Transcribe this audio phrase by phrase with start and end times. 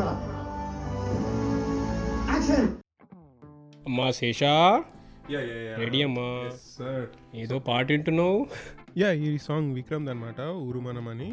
[0.00, 0.14] Camera
[2.32, 2.68] action
[3.82, 4.52] అమ్మా Sesha.
[5.32, 6.26] Ya ya ya ready అమ్మా.
[6.74, 7.04] Sir
[7.42, 8.38] ఏదో పాట వింటున్నావు?
[9.00, 11.28] యా ఈ సాంగ్ విక్రమ్ అనమాట ఊరుమనం అని.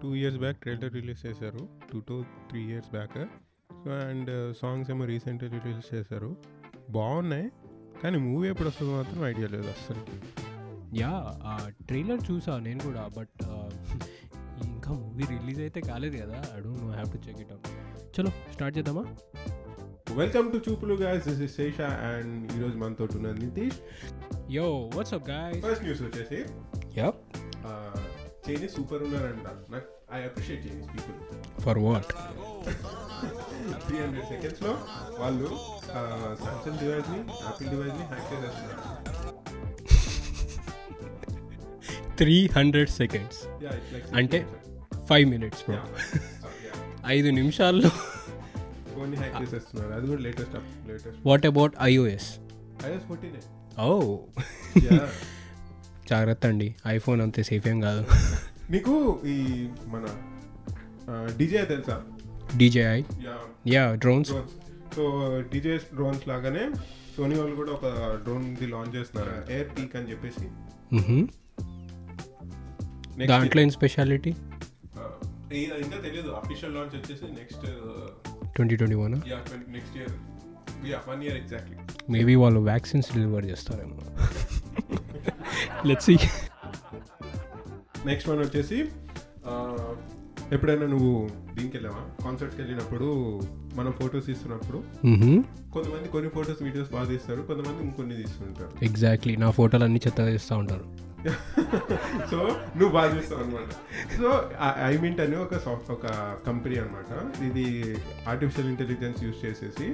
[0.00, 1.62] Two years back trailer release చేశారు.
[1.90, 2.16] Two to
[2.50, 3.18] three years back
[3.80, 4.30] so and
[4.60, 6.30] songs ఏమో రీసెంట్గా రిలీజ్ చేశారు.
[6.96, 7.46] బాగున్నాయి
[8.02, 10.02] కానీ మూవీ ఎప్పుడు వస్తుందో మాత్రం ఐడియా లేదు అస్సలు
[11.00, 11.12] యా
[11.50, 11.54] ఆ
[11.88, 13.38] ట్రైలర్ చూసా నేను కూడా బట్
[14.66, 16.38] ఇంకా మూవీ రిలీజ్ అయితే కాలేదు కదా.
[16.54, 17.68] I don't know have to check it out
[18.16, 19.02] చలో స్టార్ట్ చేద్దామా?
[20.20, 21.78] వెల్కమ్ టు చూపులు guys this is Sesha
[22.10, 23.78] and ఈరోజు మనతో ఉన్నది Nitish.
[24.56, 26.38] Yo what's up guys first news వచ్చేసి
[26.98, 27.08] యా
[28.46, 29.48] చైనీస్ సూపర్ ఉన్నారంట.
[29.72, 31.16] నాకు I appreciate Chinese people
[31.64, 32.12] for what
[33.86, 34.72] three hundred సెకండ్స్లో
[35.22, 35.48] వాళ్ళు
[36.44, 38.82] సామ్సంగ్ డివైస్ని యాపిల్ డివైస్ని హ్యాక్ చేసేస్తున్నారు.
[42.20, 43.40] త్రీ హండ్రెడ్ సెకండ్స్
[44.20, 44.40] అంటే
[45.10, 45.64] ఫైవ్ మినిట్స్
[47.06, 47.90] ఐదు నిమిషాల్లో.
[49.94, 50.54] అది కూడా latest
[50.88, 52.28] latest what about iOS
[53.08, 54.18] fourteen ఓ
[56.10, 56.74] జాగ్రత్త అండి.
[56.86, 58.02] ఐఫోన్ అంతే సేఫ్ ఏం కాదు.
[58.72, 60.04] నీకు ఈ మన
[61.36, 62.02] డిజే తెలుసా?
[62.56, 64.30] DJI ya ya drones
[64.96, 65.04] so
[65.52, 66.70] DJI drones లాగానే
[67.16, 67.86] సోనీ వాళ్ళు కూడా ఒక
[68.22, 69.52] డ్రోన్ ది లాంచ్ చేస్తున్నారు.
[69.52, 70.46] ఎయిర్ పీక్ అని చెప్పేసి.
[73.16, 74.34] Next దాంట్లో ఏం స్పెషాలిటీ
[75.50, 77.66] ఇంకా తెలియదు అఫీషియల్ లాంచ్ వచ్చేసి next
[78.56, 79.14] twenty twenty one
[79.68, 80.14] next year
[80.86, 81.76] ya one year exactly
[82.10, 83.96] maybe వాళ్ళు వ్యాక్సిన్స్ డెలివర్ చేస్తారేమో.
[85.86, 86.10] లెట్స్
[88.06, 88.78] నెక్స్ట్ వన్ వచ్చేసి
[89.46, 89.54] ఆ,
[90.52, 91.12] ఎప్పుడైనా నువ్వు
[91.54, 92.02] దీనికి వెళ్ళావా?
[92.24, 93.06] కాన్సర్ట్కి వెళ్ళినప్పుడు
[93.74, 94.78] మనం ఫొటోస్ తీస్తున్నప్పుడు
[95.72, 98.72] కొంతమంది కొన్ని ఫొటోస్ వీడియోస్ బాగా తీస్తారు కొంతమంది ఇంకొన్ని తీస్తుంటారు.
[98.84, 100.86] ఎగ్జాక్ట్లీ నా ఫోటోలు అన్ని చెత్త తీస్తూ ఉంటారు.
[102.30, 102.38] సో
[102.76, 103.70] నువ్వు బాగా చేస్తావు అనమాట
[104.20, 104.28] సో
[104.84, 106.06] ఐ మింట్ అని ఒక సాఫ్ట్ ఒక
[106.46, 107.10] కంపెనీ అనమాట
[107.42, 107.64] ఇది
[108.28, 109.88] ఆర్టిఫిషియల్ ఇంటెలిజెన్స్ యూస్ చేసేసి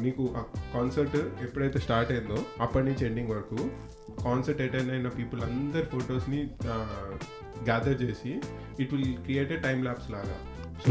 [0.00, 0.42] నీకు ఆ
[0.74, 3.58] కాన్సర్ట్ ఎప్పుడైతే స్టార్ట్ అయిందో అప్పటి నుంచి ఎండింగ్ వరకు
[4.22, 6.40] కాన్సర్ట్ అటెండ్ అయిన పీపుల్ అందరి ఫొటోస్ని
[7.64, 8.32] గ్యాదర్ చేసి
[8.80, 10.36] it will create a time labs లాగా.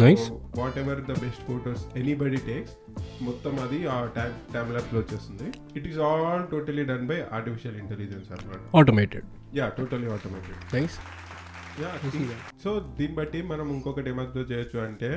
[0.03, 0.25] Nice.
[0.77, 2.73] Whatever the best photos anybody takes
[3.21, 5.47] మొత్తం అది ఆ టైమ్ టైమ్ ల్యాబ్స్లో వచ్చేస్తుంది.
[5.79, 9.25] It is all totally done by artificial intelligence అనమాట automated
[9.55, 10.97] ya totally automated nice
[11.81, 11.91] ya
[12.63, 15.11] so దీన్ని బట్టి మనం ఇంకొకటి ఏమర్థం చేయొచ్చు అంటే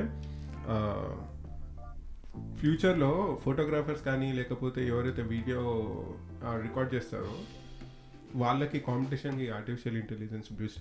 [2.59, 5.61] ఫ్యూచర్లో ఫోటోగ్రాఫర్స్ కానీ లేకపోతే ఎవరైతే వీడియో
[6.61, 7.35] రికార్డ్ చేస్తారో
[8.35, 10.79] వాళ్ళకి కాంపిటీషన్కి artificial intelligence boost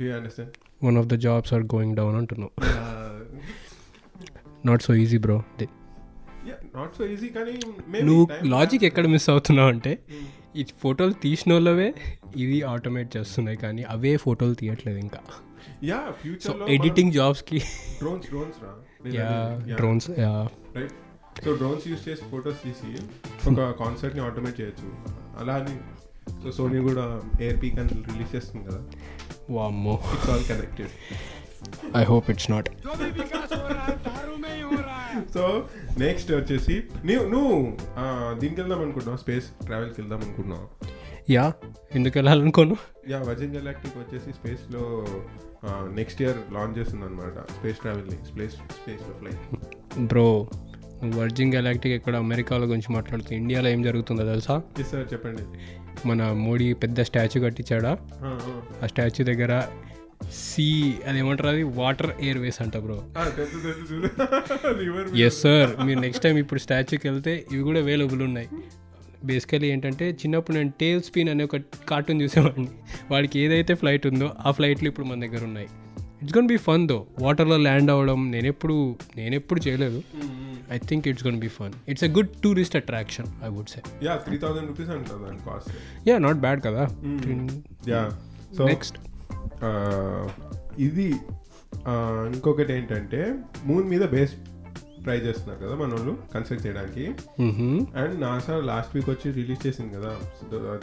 [0.00, 0.54] do understand
[0.86, 2.52] one of the jobs are going down అంటున్నావు.
[4.68, 5.38] Not so easy bro
[6.76, 7.54] not so easy కానీ
[8.08, 8.24] నువ్వు
[8.54, 9.92] లాజిక్ ఎక్కడ మిస్ అవుతున్నావు అంటే
[10.60, 11.88] ఈ ఫోటోలు తీసిన వాళ్ళవే
[12.42, 15.20] ఇవి ఆటోమేట్ చేస్తున్నాయి కానీ అవే ఫోటోలు తీయట్లేదు ఇంకా.
[15.90, 15.98] యా
[16.44, 17.58] సో ఎడిటింగ్ జాబ్స్కి
[18.00, 18.72] డ్రోన్స్ డ్రోన్స్ రా.
[19.18, 19.28] Ya
[19.80, 20.32] drones ya
[20.76, 20.94] right
[21.44, 22.90] so drones use చేసి ఫొటోస్ తీసి
[23.50, 24.88] ఒక కాన్సర్ట్ని ఆటోమేట్ చేయొచ్చు.
[25.40, 25.76] అలా అని
[26.42, 27.04] సో సోనీ కూడా
[27.44, 28.80] ఎయిర్ పీక్ అని రిలీజ్ చేస్తుంది కదా.
[29.56, 29.94] వామ్మో.
[30.14, 30.92] It's all connected
[32.00, 32.68] I hope it's not
[35.34, 35.42] so
[36.02, 36.74] next వచ్చేసి
[37.08, 37.54] నువ్వు నువ్వు
[38.40, 39.20] దీనికి వెళ్దాం అనుకుంటున్నావు?
[39.24, 40.66] స్పేస్ ట్రావెల్కి వెళ్దాం అనుకుంటున్నావు?
[41.34, 41.44] యా
[41.96, 42.76] ఎందుకు వెళ్ళాలనుకోను?
[43.12, 44.82] యా వర్జిన్ గెలాక్టిక్ వచ్చేసి స్పేస్లో
[45.98, 49.44] నెక్స్ట్ ఇయర్ లాంచ్ చేస్తుంది అనమాట స్పేస్ ట్రావెల్ని స్పేస్ స్పేస్లో ఫ్లైట్
[50.12, 50.26] బ్రో
[51.18, 54.54] వర్జిన్ గెలాక్టిక్ ఇక్కడ అమెరికాల గురించి మాట్లాడుతూ ఇండియాలో ఏం జరుగుతుందో తెలుసా?
[54.90, 55.44] సార్ చెప్పండి.
[56.06, 57.98] మన మోడీ పెద్ద స్టాచ్యూ కట్టించాడా?
[58.82, 59.62] ఆ, స్టాచ్యూ దగ్గర
[60.32, 61.62] సీ అది ఏమంటారు అది?
[61.62, 63.02] వాటర్ ఎయిర్ వేస్ అంట బ్రో.
[65.16, 68.48] ఎస్ సార్ మీరు నెక్స్ట్ టైం ఇప్పుడు స్టాచ్యూకి వెళ్తే ఇవి కూడా అవైలబుల్ ఉన్నాయి.
[69.24, 71.56] బేసికలీ ఏంటంటే చిన్నప్పుడు నేను టేల్ స్పిన్ అనే ఒక
[71.88, 72.68] కార్టూన్ చూసేవాడిని.
[73.10, 75.68] వాడికి ఏదైతే ఫ్లైట్ ఉందో ఆ ఫ్లైట్లు ఇప్పుడు మన దగ్గర ఉన్నాయి.
[76.20, 78.74] It's gonna be fun though వాటర్లో ల్యాండ్ అవ్వడం నేనెప్పుడు
[79.18, 80.00] నేనెప్పుడు చేయలేదు.
[80.74, 84.14] I think it's gonna be fun it's a good tourist attraction I would say yeah
[84.26, 85.70] three thousand rupees అంటారు దాని కాస్ట్
[86.08, 86.84] యా నాట్ బ్యాడ్ కదా.
[87.92, 88.02] యా
[88.58, 88.98] సో నెక్స్ట్
[90.78, 91.08] ఇది
[92.30, 93.20] ఇంకొకటి ఏంటంటే
[93.64, 94.32] మూన్ మీద బేస్
[95.04, 97.04] ట్రై చేస్తున్నారు కదా మన వాళ్ళు కన్స్ట్రక్ట్ చేయడానికి
[98.00, 100.12] అండ్ నాసా లాస్ట్ వీక్ వచ్చి రిలీజ్ చేసింది కదా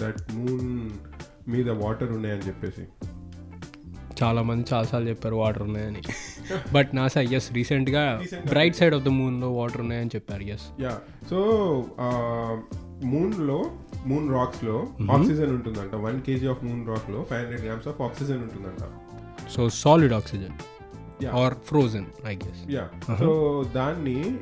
[0.01, 0.71] దట్ మూన్
[1.53, 2.83] మీద వాటర్ ఉన్నాయని చెప్పేసి.
[4.23, 6.01] చాలా మంది చాలాసార్లు చెప్పారు వాటర్ ఉన్నాయని.
[6.73, 10.93] బట్ నాసా ఎస్ రీసెంట్గా బ్రైట్ సైడ్ ఆఫ్ ద మూన్లో వాటర్ ఉన్నాయని చెప్పారు ఎస్ యా
[11.29, 11.39] సో
[13.03, 13.59] మూన్లో
[14.05, 15.95] మూన్ రాక్స్లో ఆక్సిజన్ ఉంటుందంట.
[15.95, 18.83] One KG of moon రాక్లో five hundred grams of oxygen ఉంటుందంట.
[19.55, 20.55] So solid oxygen.
[21.25, 22.85] Or frozen I guess yeah
[23.19, 23.29] so
[23.75, 24.37] దాన్ని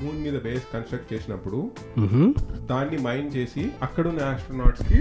[0.00, 1.70] moon మీద బేస్ కన్స్ట్రక్ట్ చేసినప్పుడు
[2.66, 4.98] దాన్ని మైండ్ చేసి అక్కడున్న astronauts కి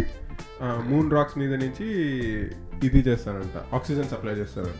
[0.61, 1.87] మూన్ రాక్స్ మీద నుంచి
[2.83, 3.75] ఇది చేస్తారంట.
[3.75, 4.75] ఆక్సిజన్ సప్లై చేస్తారంట.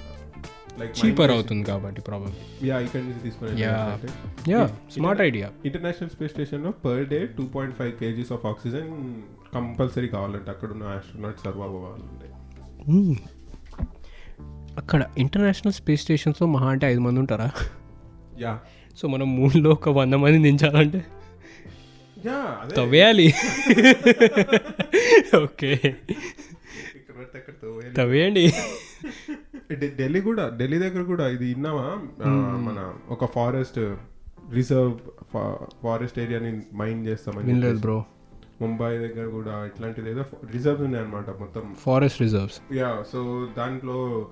[0.79, 2.33] లైక్ చీపర్ అవుతుంది కాబట్టి ప్రాబ్లం
[2.63, 3.61] యా ఇక్కడ నుంచి తీసుకుని.
[4.51, 9.15] Yeah smart idea international space స్టేషన్లో per day two point five KGs of oxygen
[9.53, 10.51] compulsory కావాలంటే.
[10.51, 12.33] అక్కడ ఉన్న ఆస్ట్రోనాట్ సర్వైవ్ అవ్వాలంటే
[14.77, 17.51] అక్కడ ఇంటర్నేషనల్ స్పేస్ స్టేషన్స్లో మహా అంటే ఐదు మంది ఉంటారా?
[18.39, 18.59] యా
[18.97, 21.05] సో మనం మూడులో ఒక వంద మంది దించాలంటే
[22.27, 22.75] అదే.
[22.75, 23.33] తవ్వేయాలి.
[25.43, 25.95] ఓకే
[27.17, 27.95] పడితే అక్కడ.
[27.97, 28.53] తవ్వేయండి
[29.97, 31.99] ఢిల్లీ కూడా ఢిల్లీ దగ్గర కూడా ఇది విన్నావా?
[32.25, 33.95] ఆ, మన ఒక ఫారెస్ట్
[34.53, 34.99] రిజర్వ్
[35.83, 37.79] ఫారెస్ట్ ఏరియాని మైండ్ చేస్తామని వినలేదు.
[37.79, 38.05] బ్రో.
[38.61, 41.75] ముంబై దగ్గర కూడా ఇట్లాంటిది ఏదో రిజర్వ్స్ ఉన్నాయి అనమాట మొత్తం.
[41.79, 42.73] Forest reserves.
[42.73, 44.27] యా సో దాంట్లో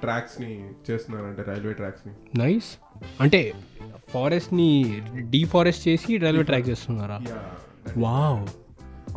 [0.00, 2.76] ట్రాక్స్ని చేస్తున్నారంటే రైల్వే ట్రాక్స్ని నైస్.
[3.20, 3.52] అంటే
[4.10, 7.20] ఫారెస్ట్ని డీఫారెస్ట్ చేసి రైల్వే ట్రాక్ చేస్తున్నారా?
[7.96, 8.65] వావ్.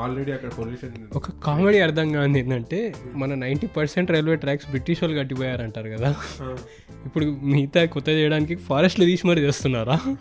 [0.01, 5.19] ఆల్రెడీ అక్కడ పొల్యూషన్ ఒక కామెడీ అర్థం కాదు ఏంటంటే మన ninety percent railway tracks British వాళ్ళు
[5.19, 6.15] కట్టిపోయారంటారు కదా.
[7.05, 10.17] ఇప్పుడు మిగతా కొత్త చేయడానికి ఫారెస్ట్లు తీసి మరి చేస్తున్నారా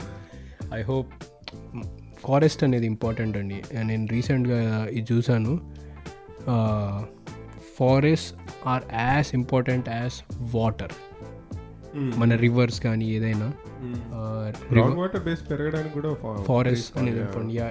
[0.74, 1.12] ఐ హోప్
[2.24, 3.62] ఫారెస్ట్ అనేది ఇంపార్టెంట్ అండి.
[3.84, 5.60] నేను రీసెంట్గా ఇది చూశాను.
[7.78, 8.36] Forest
[8.66, 10.92] are as important as water.
[11.96, 13.52] మన రివర్స్ కానీ ఏదైనా.
[14.72, 17.20] వాటర్ బేస్ పెరగడానికి కూడా ఫారెస్ట్ అనేది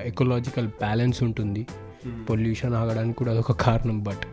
[0.07, 1.67] ఎకలాజికల్ బ్యాలెన్స్ ఉంటుంది.
[2.29, 4.25] పొల్యూషన్ ఆగడానికి కూడా అదొక కారణం but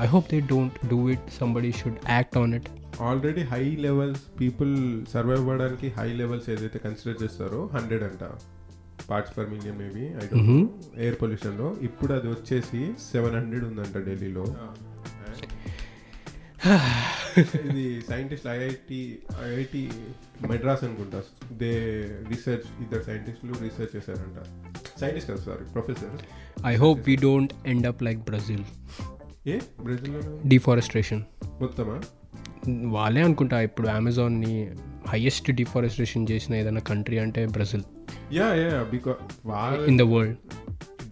[0.00, 2.68] I hope they don't do it somebody should act on it
[3.00, 8.24] already high levels people survive అవ్వడానికి హై లెవెల్స్ ఏదైతే కన్సిడర్ చేస్తారో హండ్రెడ్ అంట.
[9.10, 10.26] Parts per million maybe I
[11.02, 11.76] air పొల్యూషన్లో.
[11.82, 14.44] ఇప్పుడు అది వచ్చేసి సెవెన్ హండ్రెడ్ ఉందంట ఢిల్లీలో.
[17.38, 19.90] ఇది సైంటిస్ట్ ఐఐటి ఐఐటి
[20.50, 21.22] మెడ్రాస్ అనుకుంటా.
[21.52, 21.72] దే
[22.28, 24.38] రీసెర్చ్ ఇద్దరు సైంటిస్టులు రీసెర్చ్ చేశారంట.
[25.00, 26.14] సైంటిస్ట్ కదా sorry professor
[26.66, 28.64] I hope we don't end up like Brazil
[29.46, 29.56] ఏ?
[29.82, 31.22] బ్రెజిల్లో డిఫారెస్ట్రేషన్
[31.60, 31.96] మొత్తమా?
[32.92, 34.54] వాళ్ళే అనుకుంటా ఇప్పుడు అమెజాన్ని
[35.08, 37.84] హైయెస్ట్ డిఫారెస్ట్రేషన్ చేసిన ఏదైనా కంట్రీ అంటే బ్రెజిల్
[38.32, 38.70] యా యా
[39.46, 40.36] వాళ్ళ ఇన్ ద వరల్డ్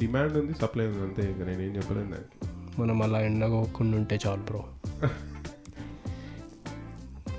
[0.01, 1.23] డిమాండ్ ఉంది సప్లై ఉంది అంతే.
[1.31, 4.63] ఇంకా నేనేం చెప్పలేను దానికి మనం అలా ఎండకోకుండా ఉంటే చాలు బ్రో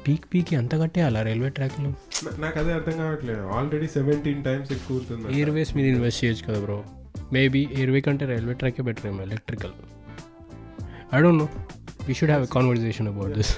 [0.05, 1.89] పీక్ పీక్ అంత కట్టేయాలా రైల్వే ట్రాక్లో
[2.39, 3.43] నాకు అదే అర్థం కావట్లేదు.
[3.49, 6.77] ఆల్రెడీ సెవెంటీన్ టైమ్స్ ఎక్కువ ఎయిర్వేస్ మీద ఇన్వెస్ట్ చేయొచ్చు కదా బ్రో
[7.33, 9.73] మేబీ ఎయిర్వే కంటే రైల్వే ట్రాకే బెటర్ ఏమో electrical
[11.13, 11.47] I don't know
[12.07, 13.53] we should have a conversation about this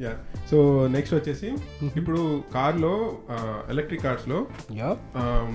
[0.00, 0.12] ya
[0.50, 0.56] so
[0.86, 1.48] next వచ్చేసి
[1.96, 2.20] ఇప్పుడు
[2.54, 2.92] కార్లో
[3.70, 4.38] ఎలక్ట్రిక్ కార్స్లో
[4.74, 4.90] యా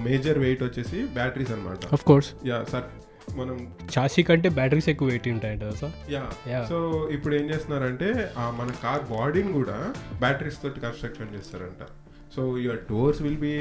[0.05, 1.81] మేజర్ వెయిట్ వచ్చేసి బ్యాటరీస్ అన్నమాట.
[1.93, 2.87] ఆఫ్ కోర్స్ యా సార్
[3.35, 3.57] మనం
[3.93, 5.93] చాసీ కంటే బ్యాటరీస్ ఎక్కువ వెయిట్ ఉంటాయంట కదా సార్
[6.49, 6.61] యా.
[6.69, 6.77] సో
[7.15, 8.09] ఇప్పుడు ఏం చేస్తున్నారంటే
[8.59, 9.77] మన కార్ బాడీని కూడా
[10.19, 11.81] బ్యాటరీస్ తోటి కన్స్ట్రక్షన్ చేస్తారంట.
[12.35, 13.53] So your doors will be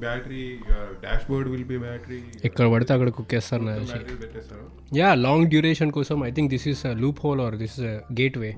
[0.00, 0.88] battery your
[1.28, 4.64] dashboard will be battery ఎక్కడ పడితే అక్కడ కుక్కేస్తారు బ్యాటరీ పెట్టేస్తారు
[4.96, 6.82] యా లాంగ్ డ్యూరేషన్ కోసం I think this is
[7.24, 7.86] loophole or this is
[8.38, 8.50] gateway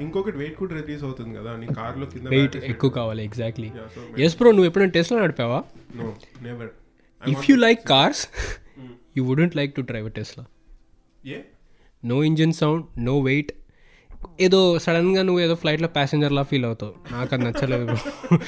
[0.00, 3.70] ఇంకొకటి వెయిట్ కూడా రిలీజ్ అవుతుంది కదా నీ కార్లో కింద వెయిట్ ఎక్కువ కావాలి ఎగ్జాక్ట్లీ
[4.24, 5.58] ఎస్ బ్రో నువ్వు ఎప్పుడైనా టెస్ట్లో నడిపావా?
[5.96, 6.08] No
[6.42, 6.70] never
[7.22, 8.22] if you like cars
[9.16, 10.44] you wouldn't like to drive Tesla
[11.34, 11.38] A
[12.02, 13.50] no engine sound no weight
[14.40, 16.92] ఏదో సడన్గా నువ్వు ఏదో ఫ్లైట్లో ప్యాసింజర్లా ఫీల్ అవుతావు.
[17.12, 17.98] నాకు అది నచ్చలేదు బ్రో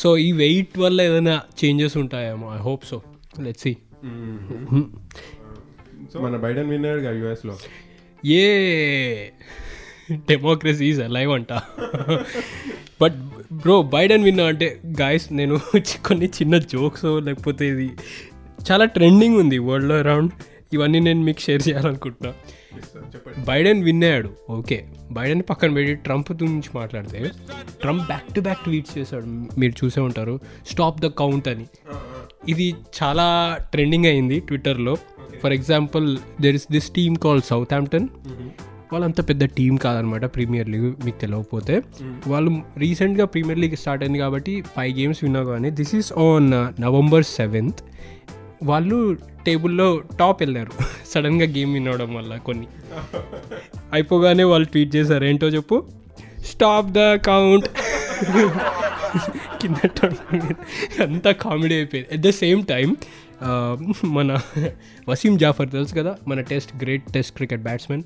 [0.00, 2.46] సో ఈ వెయిట్ వల్ల ఏదైనా చేంజెస్ ఉంటాయేమో?
[2.56, 2.96] I hope so
[3.46, 3.72] let see
[6.12, 7.54] so మన బైడెన్ విన్నాడు కదా యుఎస్లో?
[8.36, 8.42] ఏ
[10.30, 11.52] డెమోక్రసీ ఈజ్ లైవ్ అంట.
[13.00, 13.16] బట్
[13.62, 14.68] బ్రో బైడెన్ విన్నా అంటే
[15.00, 15.56] గాయస్ నేను
[16.08, 17.88] కొన్ని చిన్న జోక్స్ లేకపోతే ఇది
[18.70, 20.30] చాలా ట్రెండింగ్ ఉంది వరల్డ్లో అరౌండ్
[20.72, 22.32] ఇవన్నీ నేను మీకు షేర్ చేయాలనుకుంటున్నా.
[23.44, 27.30] బైడెన్ విన్నాడు ఓకే బైడెన్ పక్కన పెట్టి ట్రంప్ గురించి మాట్లాడితే
[27.80, 29.26] Trump back to back tweets చేశాడు.
[29.58, 30.40] మీరు చూసే ఉంటారు.
[30.66, 31.66] స్టాప్ ద కౌంట్ అని.
[32.48, 34.96] ఇది చాలా ట్రెండింగ్ అయింది ట్విట్టర్లో
[35.42, 37.42] for example there is this team call
[37.74, 38.08] Southampton
[38.92, 41.82] వాళ్ళంత పెద్ద టీం కాదనమాట ప్రీమియర్ లీగ్ మీకు తెలియకపోతే.
[42.26, 47.24] వాళ్ళు రీసెంట్గా ప్రీమియర్ లీగ్ స్టార్ట్ అయింది కాబట్టి ఫైవ్ గేమ్స్ విన్నా కానీ this is on November
[47.24, 47.78] seventh
[48.62, 50.72] వాళ్ళు టేబుల్లో టాప్ వెళ్ళారు.
[51.06, 52.66] సడన్గా గేమ్ వినవడం వల్ల కొన్ని.
[53.92, 55.88] అయిపోగానే వాళ్ళు ట్వీట్ చేశారు ఏంటో చెప్పు.
[56.44, 57.68] Stop the count.
[59.62, 59.88] కింద
[61.02, 62.14] అంతా కామెడీ అయిపోయింది.
[62.14, 62.96] అట్ ద సేమ్ టైం
[64.04, 64.38] మన
[65.08, 66.16] వసీం జాఫర్ తెలుసు కదా?
[66.28, 68.02] మన test great test cricket batsmen.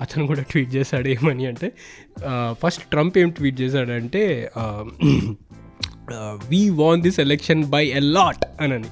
[0.00, 1.46] అతను కూడా ట్వీట్ చేశాడు ఏమని?
[1.46, 1.72] అంటే
[2.52, 4.50] ఫస్ట్ ట్రంప్ ఏం ట్వీట్ చేశాడంటే
[6.48, 8.88] we won this election by a lot అనని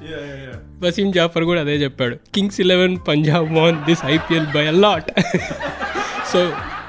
[0.82, 2.16] వసీం జాఫర్ కూడా అదే చెప్పాడు.
[2.34, 5.10] Kings Eleven Punjab won this IPL by a lot
[6.32, 6.40] so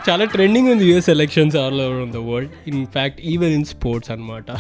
[0.10, 4.52] చాలా ట్రెండింగ్ ఉంది US elections all over the world in fact even in sports అనమాట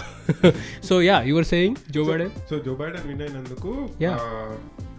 [0.83, 3.71] so yeah you're saying Joe Biden so Joe Biden win అయినందుకు.
[4.05, 4.17] ఆ,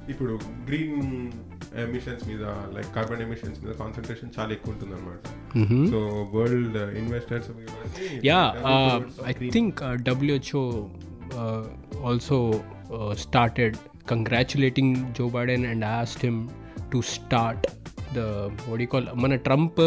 [0.08, 1.30] ఇప్పుడు green
[1.84, 2.42] emissions మీద
[2.76, 5.26] like carbon emissions మీద concentration చాలా ఎక్కువ ఉంటుంది అనమాట
[5.92, 6.00] so
[6.36, 7.50] world investors
[8.22, 10.62] Yeah, uh, I think uh, WHO
[11.34, 11.62] uh,
[12.02, 12.38] also
[12.90, 13.72] uh, started
[14.06, 16.36] congratulating Joe Biden and asked him
[16.90, 17.60] to start
[18.12, 18.26] the
[18.66, 19.80] what do you call మన Trump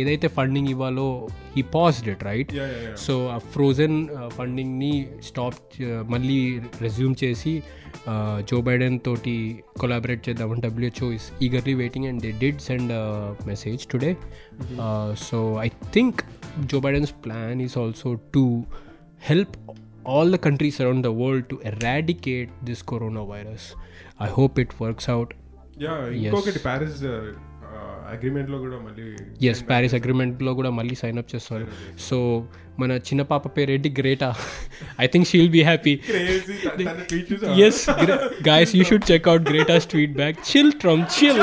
[0.00, 1.06] ఏదైతే funding ఇవ్వాలో
[1.56, 2.96] he passed it right Yeah, yeah, yeah.
[3.04, 3.96] So ఆ frozen
[4.38, 4.94] ఫండింగ్ని
[5.28, 5.60] stop
[6.14, 6.38] మళ్ళీ
[6.84, 7.54] resume చేసి
[8.50, 9.36] Joe Biden తోటి
[9.80, 12.92] collaborate చేద్దామని WHO is eagerly waiting and they did send
[13.46, 14.12] message today
[15.28, 16.20] so I think
[16.72, 18.44] Joe Biden's plan is also to
[19.30, 19.56] help
[20.14, 23.62] all the countries around the world to eradicate this coronavirus.
[24.20, 25.30] I hope it works out.
[25.84, 27.45] Yeah ఇంకొకటి Paris agreement
[28.50, 29.04] లో కూడా మళ్ళీ
[29.48, 31.66] yes Paris అగ్రిమెంట్లో కూడా మళ్ళీ sign up చేస్తారు.
[31.98, 32.16] So
[32.80, 34.28] మన చిన్న పాప పేరేంటి Greta
[35.00, 35.94] I think she'll be happy
[37.66, 37.80] yes
[38.48, 41.40] guys you should check out Greta's tweet back chill Trump chill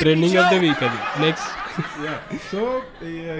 [0.00, 1.48] trending of the week అది నెక్స్ట్
[2.52, 2.60] సో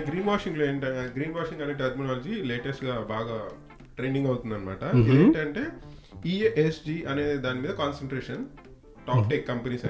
[0.08, 3.38] గ్రీన్ వాషింగ్ ఏంటంటే గ్రీన్ వాషింగ్ అనే terminology లేటెస్ట్గా బాగా
[3.96, 4.82] ట్రెండింగ్ అవుతుంది అనమాట
[5.16, 5.64] ఏంటంటే
[6.26, 8.42] ఈఎస్జి అనే దాని మీద concentration
[9.10, 9.84] top tech companies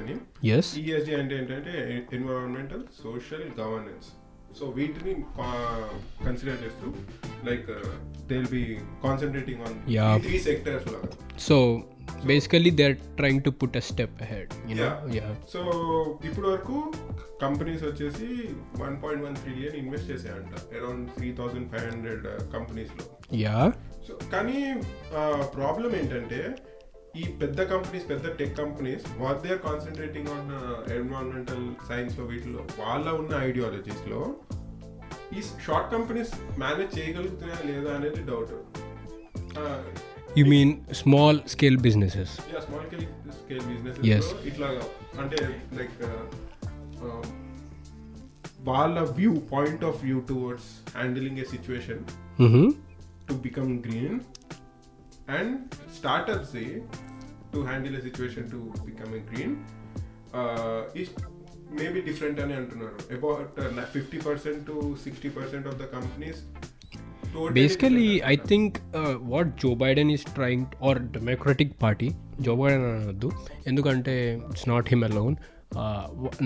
[0.57, 1.75] yes ESG అంటే ఏంటంటే
[2.19, 4.09] ఎన్విరాన్మెంటల్ సోషల్ గవర్నెన్స్
[4.59, 5.13] సో వీటిని
[6.25, 6.87] కన్సిడర్ చేస్తూ
[7.49, 7.67] like
[8.29, 8.63] they will be
[9.05, 9.77] concentrating on.
[10.21, 11.11] Three sectors లాగా.
[11.39, 11.57] So
[12.27, 14.51] basically they are trying to put a step ahead
[15.53, 15.61] so
[16.25, 16.79] ఇప్పటి వరకు
[17.43, 18.29] కంపెనీస్ వచ్చేసి
[18.83, 23.05] one point one trillion invest చేసాయంట around three thousand five hundred కంపెనీస్లో.
[23.37, 23.59] Yeah
[24.09, 24.59] so కానీ
[25.55, 26.41] problem ఏంటంటే
[27.19, 30.51] ఈ పెద్ద companies పెద్ద tech companies what they are concentrating on
[30.97, 34.21] environmental science వీటిలో వాళ్ళ ఉన్న ఐడియాలజీస్లో
[35.37, 38.53] ఈ షార్ట్ కంపెనీస్ మేనేజ్ చేయగలుగుతున్నాయా లేదా అనేది doubt
[40.39, 42.35] you mean small scale businesses
[42.67, 42.87] small
[43.41, 44.31] scale business.
[44.51, 44.85] ఇట్లాగా
[45.23, 45.39] అంటే
[45.79, 45.97] లైక్
[48.71, 52.05] వాళ్ళ view point of view towards handling a situation
[53.29, 54.15] to become green.
[55.37, 55.49] And
[55.99, 56.69] startups say
[57.53, 58.59] to handle a situation to
[59.31, 59.53] green
[61.03, 61.09] is
[61.79, 62.99] maybe different అని అంటున్నారు.
[63.17, 63.59] About
[63.97, 66.41] fifty percent to sixty percent of the companies
[67.59, 68.77] basically I think
[69.33, 72.09] what Joe Biden is trying or Democratic Party
[72.47, 73.29] Joe Biden అనొద్దు.
[73.71, 74.15] ఎందుకంటే
[74.51, 75.37] it's not him alone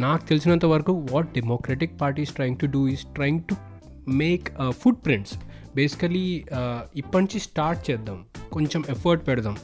[0.05, 3.57] నాకు తెలిసినంత వరకు what Democratic Party is trying to do is trying to
[4.23, 4.49] make
[5.07, 5.35] footprints
[5.75, 6.27] basically
[6.97, 8.19] ఇప్పటి నుంచి start చేద్దాం.
[8.53, 9.57] కొంచెం effort పెడదాం.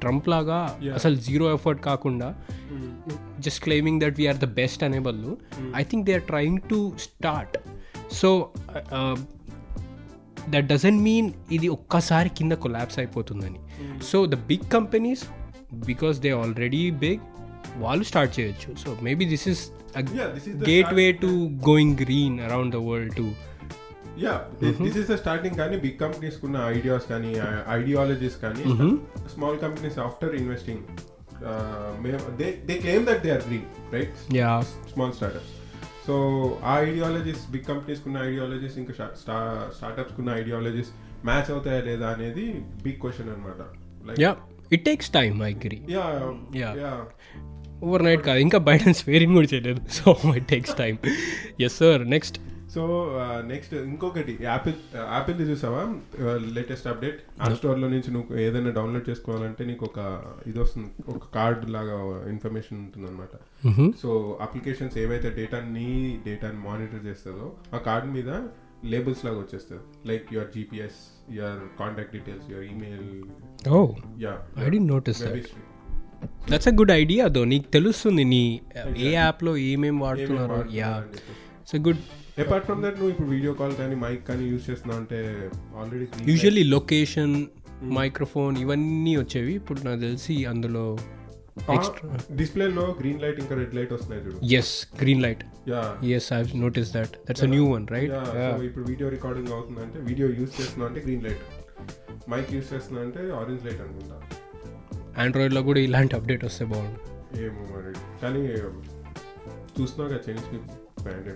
[0.00, 0.58] ట్రంప్ లాగా
[0.94, 2.28] అసలు జీరో ఎఫర్ట్ కాకుండా
[3.38, 5.32] just claiming that we're the best అనే బదులు
[5.76, 7.56] I think they are trying to start
[8.12, 8.30] so
[10.52, 13.60] that doesn't mean ఇది ఒక్కసారి కింద కొలాప్స్ అయిపోతుందని.
[14.10, 15.24] So the big companies
[15.86, 17.24] because they already big
[17.82, 18.70] వాళ్ళు స్టార్ట్ చేయొచ్చు.
[18.82, 19.62] So maybe this is
[20.94, 21.32] gateway to
[21.70, 23.26] going green around the world to
[24.22, 24.34] yeah
[24.82, 27.32] this is the starting కానీ big companies కున్న ideas కానీ
[27.72, 28.64] ideologies కానీ
[29.34, 30.82] small companies after investing
[32.38, 34.50] they they claim that they are green right yeah
[34.92, 35.52] small startups
[36.06, 36.14] so
[36.64, 38.94] ఆ ideologies big companies కున్న ideologies ఇంకా
[39.74, 40.90] startups కున్న ideologies
[41.24, 42.44] match అవుతాయా లేదా అనేది
[42.82, 43.60] బిగ్ క్వశ్చన్ అనమాట
[44.08, 44.32] like yeah
[44.72, 46.06] it takes time I agree yeah
[46.54, 46.72] Yeah.
[46.82, 46.92] Yeah
[48.02, 49.80] overnight కాదు ఇంకా బైడెన్స్ వేరింగ్ కూడా చేయలేదు.
[49.90, 50.04] So
[50.36, 50.96] it takes time
[51.60, 52.36] yes sir next
[52.74, 52.82] so
[53.48, 54.76] next ఇంకొకటి యాపిల్
[55.10, 55.82] యాపిల్ చూసావా?
[56.56, 59.98] లేటెస్ట్ అప్డేట్ యాప్ స్టోర్లో నుంచి నువ్వు ఏదైనా డౌన్లోడ్ చేసుకోవాలంటే నీకు ఒక
[60.46, 61.96] ఇది వస్తుంది ఒక కార్డ్ లాగా
[62.30, 63.34] ఇన్ఫర్మేషన్ ఉంటుంది అనమాట
[64.02, 65.88] సో అప్లికేషన్స్ ఏవైతే డేటా నీ
[66.24, 68.30] డేటాని మానిటర్ చేస్తుందో ఆ కార్డ్ మీద
[68.86, 70.98] లేబుల్స్ లాగా వచ్చేస్తుంది like your GPS
[71.32, 73.06] your contact details your email
[73.70, 73.78] oh
[74.20, 75.48] yeah I did notice that
[76.50, 78.42] that's a good idea though నీకు తెలుస్తుంది నీ
[79.00, 80.58] ఏ యాప్లో ఏమేమి వాడుతున్నారో.
[80.74, 80.90] Yeah
[81.60, 82.02] it's a good
[82.42, 85.18] apart from that నువ్వు ఇప్పుడు వీడియో కాల్ కానీ మైక్ కానీ యూస్ చేస్తున్నావు అంటే
[85.80, 87.34] ఆల్రెడీ యూజువల్లీ లొకేషన్
[87.98, 89.52] మైక్రోఫోన్ ఇవన్నీ వచ్చేవి.
[89.60, 90.84] ఇప్పుడు నాకు తెలిసి అందులో
[92.38, 94.38] డిస్ప్లేలో గ్రీన్ లైట్ ఇంకా రెడ్ లైట్ వస్తున్నాయి చూడు.
[94.58, 94.72] Yes
[95.02, 95.42] green light
[96.16, 98.14] yes I notice that that's new one right
[98.68, 101.44] ఇప్పుడు వీడియో రికార్డింగ్ అవుతుందంటే వీడియో యూస్ చేస్తున్నా అంటే గ్రీన్ లైట్
[102.32, 104.18] మైక్ యూస్ చేస్తున్నా అంటే ఆరెంజ్ లైట్ అనుకుంటా.
[105.24, 107.00] ఆండ్రాయిడ్లో కూడా ఇలాంటి అప్డేట్ వస్తే బాగుంది
[107.46, 107.64] ఏమో
[108.22, 108.42] కానీ
[109.78, 110.50] చూస్తున్నావు కదా Chinese
[111.04, 111.28] band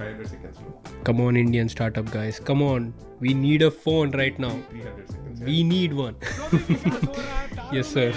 [0.00, 0.72] 500 seconds, bro.
[1.04, 2.38] Come on, Indian startup guys.
[2.42, 2.82] Come on.
[3.20, 4.52] We need a phone right now.
[4.70, 5.40] 300 seconds.
[5.40, 5.46] Yeah.
[5.46, 6.16] We need one.
[7.72, 8.08] yes, sir.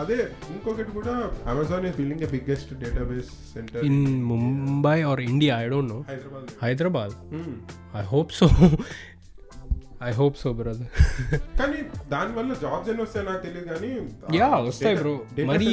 [0.00, 0.16] అదే
[0.52, 1.12] ఇంకొకటి కూడా
[1.52, 3.98] Amazon is building a biggest database center in
[4.30, 7.14] Mumbai or India I don't know Hyderabad Hyderabad
[8.00, 8.46] I hope so
[10.08, 10.90] I hope so brother
[11.60, 11.78] కానీ
[12.12, 13.90] దాని వల్ల jobs ఎన్ని వస్తాయి నాకు తెలియదు కానీ
[14.38, 15.14] యా వస్తాయి బ్రో
[15.50, 15.70] మరి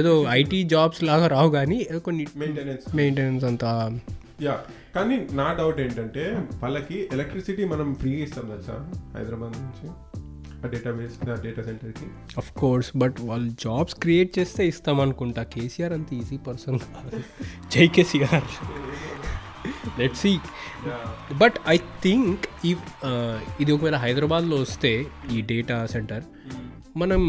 [0.00, 1.78] ఏదో ఐటీ జాబ్స్ లాగా రావు కానీ
[2.08, 3.72] కొన్ని మెయింటెనెన్స్ మెయింటెనెన్స్ అంతా
[4.42, 4.64] యా.
[4.94, 6.24] కానీ నా డౌట్ ఏంటంటే
[6.62, 8.76] వాళ్ళకి ఎలక్ట్రిసిటీ మనం ఫ్రీగా ఇస్తాం తెలుసా?
[9.18, 9.86] హైదరాబాద్ నుంచి.
[10.64, 12.06] ఆ డేటాబేస్ డేటా సెంటర్కి
[12.38, 15.42] అఫ్ కోర్స్ బట్ వాళ్ళు జాబ్స్ క్రియేట్ చేస్తే ఇస్తాం అనుకుంటా.
[15.42, 17.20] కేసీఆర్ అంత ఈజీ పర్సన్ కాదు.
[17.72, 18.48] జై KCR.
[19.98, 20.40] Let see
[21.38, 22.76] but I think ఈ
[23.60, 26.24] ఇది ఒకవేళ హైదరాబాద్లో వస్తే ఈ డేటా సెంటర్
[26.96, 27.22] మనం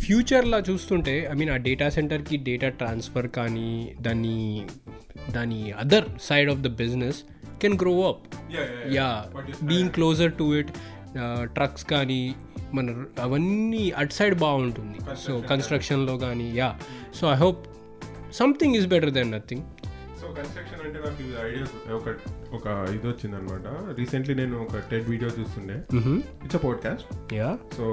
[0.00, 4.66] ఫ్యూచర్లో చూస్తుంటే ఐ మీన్ ఆ డేటా సెంటర్కి డేటా ట్రాన్స్ఫర్ కానీ దాన్ని
[5.30, 7.22] దాని other side of the business
[7.62, 8.24] can grow up
[8.94, 9.24] yeah
[9.62, 10.72] being closer to it
[11.42, 12.34] trucks కానీ
[12.74, 14.98] మన అవన్నీ అటు సైడ్ బాగుంటుంది.
[15.26, 16.78] సో కన్స్ట్రక్షన్లో కానీ yeah
[17.14, 17.66] so I hope
[18.32, 19.62] something is better than nothing
[20.20, 22.08] so construction అంటే నాకు ఇది ఐడియా ఒక
[22.54, 23.66] ఒక ఇది వచ్చింది అనమాట
[23.98, 25.76] రీసెంట్లీ నేను ఒక టెడ్ వీడియో చూస్తుండే.
[26.44, 27.86] It's a podcast yeah so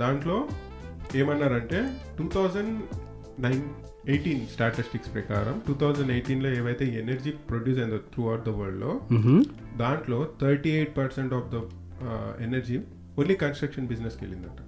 [0.00, 0.48] దాంట్లో
[1.16, 1.80] ఏమన్నారంటే
[2.18, 2.82] two thousand
[3.40, 3.62] nine
[4.06, 8.92] eighteen statistics ప్రకారం టూ థౌజండ్ ఎయిటీన్లో ఏవైతే ఎనర్జీ ప్రొడ్యూస్ అయిందో త్రూ అవుట్ ద వరల్డ్లో
[9.76, 11.58] దాంట్లో thirty eight percent of the
[12.46, 12.76] energy
[13.18, 14.60] only construction బిజినెస్కి వెళ్ళిందంట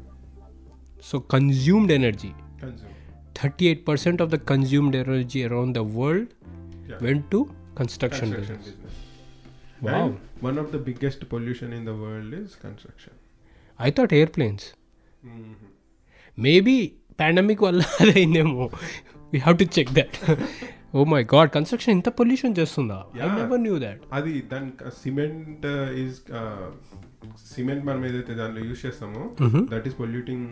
[1.05, 2.31] so consumed energy
[2.63, 2.93] consume
[3.41, 6.33] thirty eight percent of the consumed energy around the world
[6.87, 6.99] Yeah.
[7.05, 7.39] Went to
[7.79, 8.97] construction construction business business.
[9.85, 10.01] Wow.
[10.01, 13.15] And one of the biggest pollution in the world is construction.
[13.79, 14.65] I thought airplanes
[16.39, 16.77] maybe
[17.19, 18.67] pandemic వల్ల అదైందేమో
[19.35, 20.17] we have to check that
[20.95, 22.99] oh my God construction ఇంత pollution చేస్తుందా?
[23.19, 23.29] I.
[23.39, 24.69] Never knew that అది దాని
[25.03, 25.65] cement
[26.03, 26.19] is
[27.53, 29.23] cement మనం ఏదైతే దానిలో use చేస్తామో
[29.73, 30.47] that is polluting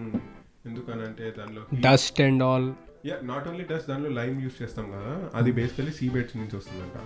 [0.68, 2.68] ఎందుకనంటే దానిలో dust and all
[3.08, 5.12] yeah not only dust దానిలో లైమ్ యూజ్ చేస్తాం కదా.
[5.34, 6.98] అది బేసికలీ సీ బెడ్స్ నుంచి వస్తుందంట.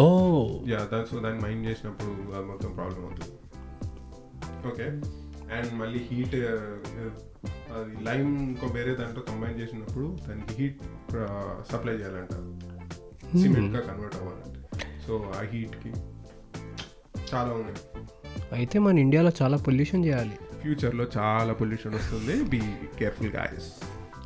[0.00, 0.02] ఓ
[0.72, 2.12] యా దాని సో దాన్ని మైండ్ చేసినప్పుడు
[2.50, 3.34] మొత్తం ప్రాబ్లం అవుతుంది.
[4.70, 4.86] ఓకే
[5.52, 10.80] అండ్ మళ్ళీ హీట్ అది లైమ్ ఇంకో వేరే దాంట్లో కంబైన్ చేసినప్పుడు దానికి హీట్
[11.72, 12.32] సప్లై చేయాలంట.
[13.38, 14.60] సిమెంట్గా కన్వర్ట్ అవ్వాలంటే.
[15.06, 15.88] సో ఆ హీట్కి
[17.34, 17.76] చాలా ఉన్నాయి.
[18.52, 20.38] అయితే మన ఇండియాలో చాలా పొల్యూషన్ చేయాలి.
[20.60, 22.42] ఫ్యూచర్లో చాలా పొల్యూషన్ వస్తుంది.
[22.42, 22.60] బీ
[22.98, 23.72] కేర్ఫుల్ గాయస్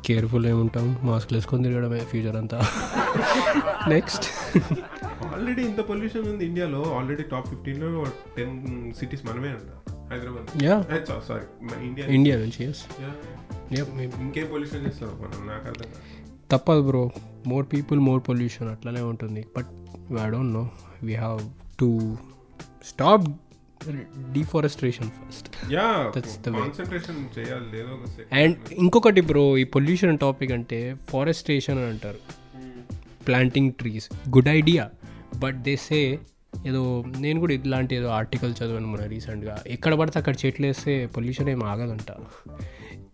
[0.05, 0.99] కేర్ఫుల్ ఏముంటాం?
[1.03, 2.61] మాస్క్లు వేసుకొని తిరగడమే ఫ్యూచర్ అంతా.
[3.89, 4.25] నెక్స్ట్
[5.23, 6.95] ఆల్రెడీ ఇంత పొల్యూషన్ ఉంది ఇండియాలో.
[6.97, 8.05] ఆల్రెడీ టాప్ ఫిఫ్టీన్లో
[8.37, 9.82] టెన్ సిటీస్ మనమే అంట.
[10.11, 10.63] Hyderabad.
[10.63, 10.75] Yeah
[11.27, 11.45] sorry
[11.85, 12.83] India India నుంచి ఎస్
[14.23, 16.01] ఇంకేం పొల్యూషన్ చేస్తాం మనం నాకు అర్థం కాదు.
[16.51, 17.03] తప్పదు bro
[17.47, 19.41] more people more pollution అట్లనే ఉంటుంది.
[19.57, 19.71] But
[20.25, 20.69] I don't know
[21.03, 21.41] we have
[21.79, 22.17] to
[22.85, 23.25] stop
[24.33, 25.47] deforestation first
[28.33, 32.21] and ఇంకొకటి బ్రో ఈ పొల్యూషన్ టాపిక్ అంటే ఫారెస్ట్రేషన్ అని అంటారు.
[33.27, 34.89] Planting trees good idea
[35.37, 35.99] but they say
[36.67, 39.55] ఏదో నేను కూడా ఇట్లాంటి ఏదో ఆర్టికల్ చదివాను మొన్న రీసెంట్గా.
[39.67, 42.11] ఎక్కడ పడితే అక్కడ చెట్లు వేస్తే పొల్యూషన్ ఏం ఆగదంట.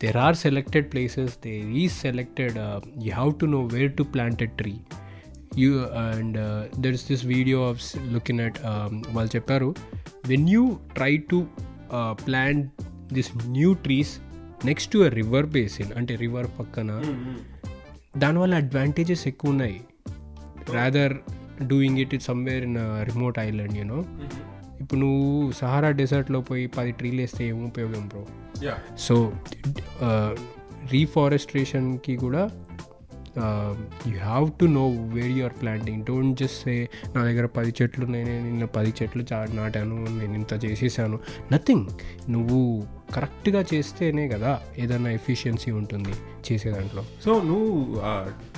[0.03, 2.57] There are selected places they ఈ selected
[3.05, 4.73] you have to know where to plant a tree
[5.57, 6.37] you and
[6.81, 7.81] there is this video of
[8.13, 8.59] looking at
[9.09, 9.75] వాళ్ళు చెప్పారు
[10.27, 11.47] when you try to
[12.11, 12.69] plant
[13.13, 14.13] this new trees
[14.65, 16.91] next to river basin అంటే river పక్కన
[18.17, 19.81] దానివల్ల advantages ఎక్కువ ఉన్నాయి.
[20.73, 21.13] Rather
[21.67, 24.05] doing it it somewhere in remote island you know
[24.81, 28.25] ఇప్పుడు నువ్వు Sahara డెజర్ట్లో పోయి పది ట్రీలు వేస్తే ఏం ఉపయోగం బ్రో
[28.97, 29.33] సో
[30.91, 32.49] రీఫారెస్ట్రేషన్కి కూడా
[34.07, 38.43] you have to know where you're planting don't just say నా దగ్గర పది చెట్లు నేను
[38.43, 41.19] నిన్న పది చెట్లు చా నాటాను నేను ఇంత చేసేసాను.
[41.51, 41.87] నథింగ్
[42.29, 46.13] నువ్వు కరెక్ట్గా చేస్తేనే కదా ఏదైనా ఎఫిషియన్సీ ఉంటుంది
[46.51, 47.95] చేసే దాంట్లో సో నువ్వు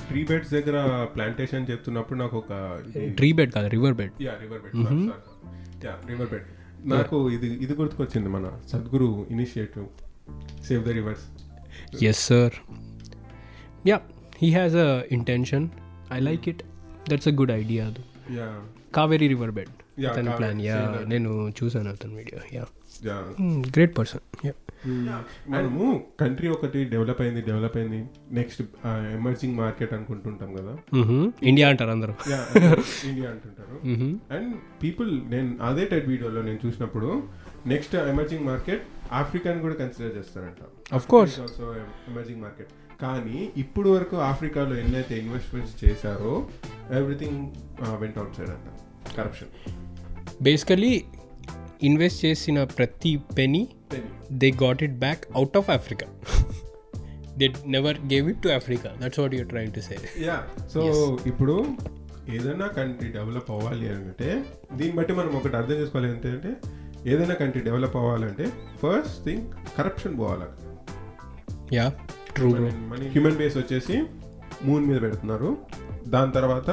[0.07, 2.79] ట్రీ బెడ్స్ దగ్గర ప్లాంటేషన్ చెప్తున్నప్పుడు నాకు ఒక
[3.15, 5.11] ట్రీ బెడ్ కాదు river bed yeah river bed
[5.85, 6.43] yeah river bed
[6.85, 9.85] నాకు ఇది ఇది గుర్తుకొచ్చింది మన Sadhguru initiative
[10.67, 11.25] save the rivers
[12.03, 12.51] yes sir
[13.87, 13.99] yeah
[14.41, 15.65] he has a intention
[16.13, 16.63] I like it
[17.09, 18.03] that's a good idea అది
[18.39, 18.49] yeah
[18.91, 20.75] Kaveri river bed Yeah, తన Kaveri, plan yeah.
[21.07, 22.61] నేను చూసాను అతని video yeah
[23.07, 23.15] yeah
[23.75, 24.53] great person yeah
[25.49, 25.85] మనము
[26.19, 27.99] country ఒకటి develop అయింది develop అయింది.
[28.31, 28.61] Next
[29.17, 30.73] emerging market అనుకుంటుంటాం కదా.
[31.43, 32.13] ఇండియా అంటారు అందరూ.
[32.31, 32.39] యా
[33.09, 33.75] ఇండియా అంటుంటారు.
[34.35, 37.09] అండ్ పీపుల్ నేను అదే టైప్ వీడియోలో నేను చూసినప్పుడు
[37.65, 38.85] నెక్స్ట్ ఎమర్జింగ్ మార్కెట్
[39.21, 40.61] ఆఫ్రికాని కూడా కన్సిడర్ చేస్తారంట.
[40.91, 41.35] Of course.
[41.43, 41.67] Also
[42.11, 46.33] emerging market కానీ ఇప్పుడు వరకు ఆఫ్రికాలో ఎన్నైతే ఇన్వెస్ట్మెంట్స్ చేశారో
[46.93, 47.39] ఎవ్రీథింగ్
[47.99, 48.67] వెంట అవుట్ సైడ్ అంట.
[49.15, 49.51] కరప్షన్
[50.41, 50.93] బేసికలీ
[51.81, 53.61] ఇన్వెస్ట్ చేసిన ప్రతి penny
[54.41, 56.07] they got it back out of Africa
[57.37, 60.37] they never gave it to Africa that's what you're trying to say yeah
[60.73, 60.81] so
[61.25, 61.55] ఇప్పుడు
[62.31, 64.29] ఏదైనా కంట్రీ డెవలప్ అవ్వాలి అంటే
[64.73, 66.51] దీన్ని బట్టి మనం ఒకటి అర్థం చేసుకోవాలి ఏంటంటే
[67.07, 68.45] ఏదైనా కంట్రీ డెవలప్ అవ్వాలంటే
[68.81, 69.45] ఫస్ట్ థింగ్
[69.77, 70.47] కరప్షన్ పోవాలి
[71.75, 71.85] యా
[72.35, 73.95] ట్రూ హ్యూమన్ బేస్ వచ్చేసి
[74.63, 75.57] మూన్ మీద పెడుతున్నారు.
[76.07, 76.69] దాని తర్వాత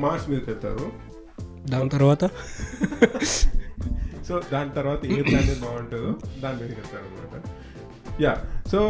[0.00, 0.86] మార్స్ మీదకి వెళ్తారు
[1.70, 2.24] దాని తర్వాత?
[4.28, 7.34] సో దాని తర్వాత ఏ ప్లానెట్ బాగుంటుందో దాని మీదకి వెళ్తారు అనమాట
[8.22, 8.32] యా
[8.72, 8.80] సో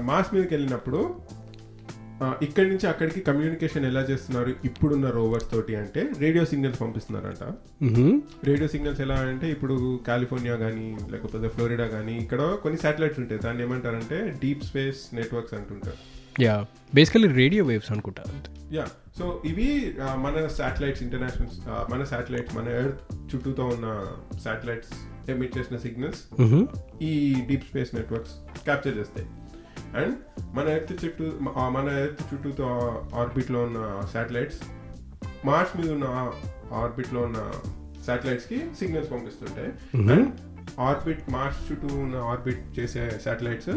[0.00, 1.00] మార్స్ మీదకి వెళ్ళినప్పుడు
[2.44, 7.44] ఇక్కడి నుంచి అక్కడికి కమ్యూనికేషన్ ఎలా చేస్తున్నారు ఇప్పుడున్న రోవర్స్ తోటి అంటే రేడియో సిగ్నల్స్ పంపిస్తున్నారంట.
[8.48, 9.76] రేడియో సిగ్నల్స్ ఎలా అంటే ఇప్పుడు
[10.08, 13.42] కాలిఫోర్నియా కానీ లేకపోతే ఫ్లోరిడా కానీ ఇక్కడ కొన్ని శాటిలైట్స్ ఉంటాయి.
[13.46, 15.98] దాన్ని ఏమంటారంటే డీప్ స్పేస్ నెట్వర్క్స్ అంటుంటారు.
[16.42, 16.54] యా
[16.98, 18.22] బేసికలీ రేడియో వేవ్స్ అనుకుంటా
[18.76, 18.84] యా
[19.18, 19.68] సో ఇవి
[20.24, 21.52] మన శాటిలైట్స్ ఇంటర్నేషనల్
[21.92, 23.88] మన శాటిలైట్స్ మన ఎర్త్ చుట్టూతో ఉన్న
[24.44, 24.94] శాటిలైట్స్
[25.32, 26.22] ఎమిట్ చేసిన సిగ్నల్స్
[27.08, 27.12] ఈ
[27.50, 28.34] డీప్ స్పేస్ నెట్వర్క్స్
[28.66, 29.26] క్యాప్చర్ చేస్తాయి.
[30.00, 30.14] అండ్
[30.56, 31.26] మన ఎర్త్ చుట్టూ
[31.76, 32.68] మన ఎర్త్ చుట్టూతో
[33.14, 33.80] ఆర్బిట్లో ఉన్న
[34.12, 34.60] శాటిలైట్స్
[35.44, 36.06] మార్స్ మీద ఉన్న
[36.72, 37.40] ఆర్బిట్లో ఉన్న
[38.06, 39.70] శాటిలైట్స్కి సిగ్నల్స్ పంపిస్తుంటాయి.
[40.12, 40.30] అండ్
[40.80, 43.74] ఆర్బిట్ మార్స్ చుట్టూ ఉన్న ఆర్బిట్ చేసే శాటిలైట్స్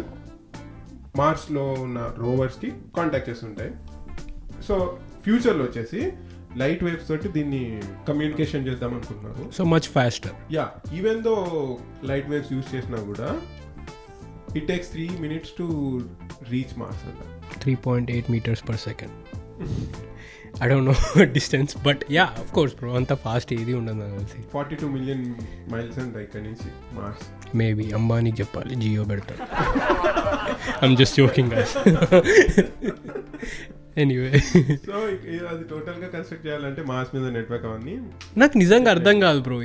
[1.17, 3.71] మార్స్లో ఉన్న రోవర్స్కి కాంటాక్ట్ చేస్తుంటాయి.
[4.67, 4.75] సో
[5.23, 6.01] ఫ్యూచర్లో వచ్చేసి
[6.58, 11.36] లైట్ వేవ్స్ తోటి దీన్ని కమ్యూనికేషన్ చేద్దాం అనుకుంటున్నారు so much faster yeah even though
[12.03, 13.30] light waves use చేసినా కూడా
[14.58, 15.67] it takes three minutes to
[16.50, 17.24] reach Mars అంట
[17.62, 19.15] three point eight metres per second
[20.63, 24.39] I don't know distance but yeah of course bro అంత fast ఏది ఉండదు నాకు తెలిసి.
[24.54, 25.24] Forty two million
[25.74, 27.26] miles అంట ఇక్కడ నుంచి మార్స్
[27.58, 28.76] మేబీ అంబానీకి చెప్పాలి.
[28.76, 29.43] జియో పెడతాడు.
[30.86, 31.54] I'm just joking
[33.98, 34.39] anyway
[34.88, 34.96] so
[35.52, 37.96] అది టోటల్గా కన్స్ట్రక్ట్ చేయాలంటే మార్స్ మీద నెట్వర్క్ అవన్నీ
[38.38, 39.58] నాకు నిజంగా అర్థం కాదు బ్రో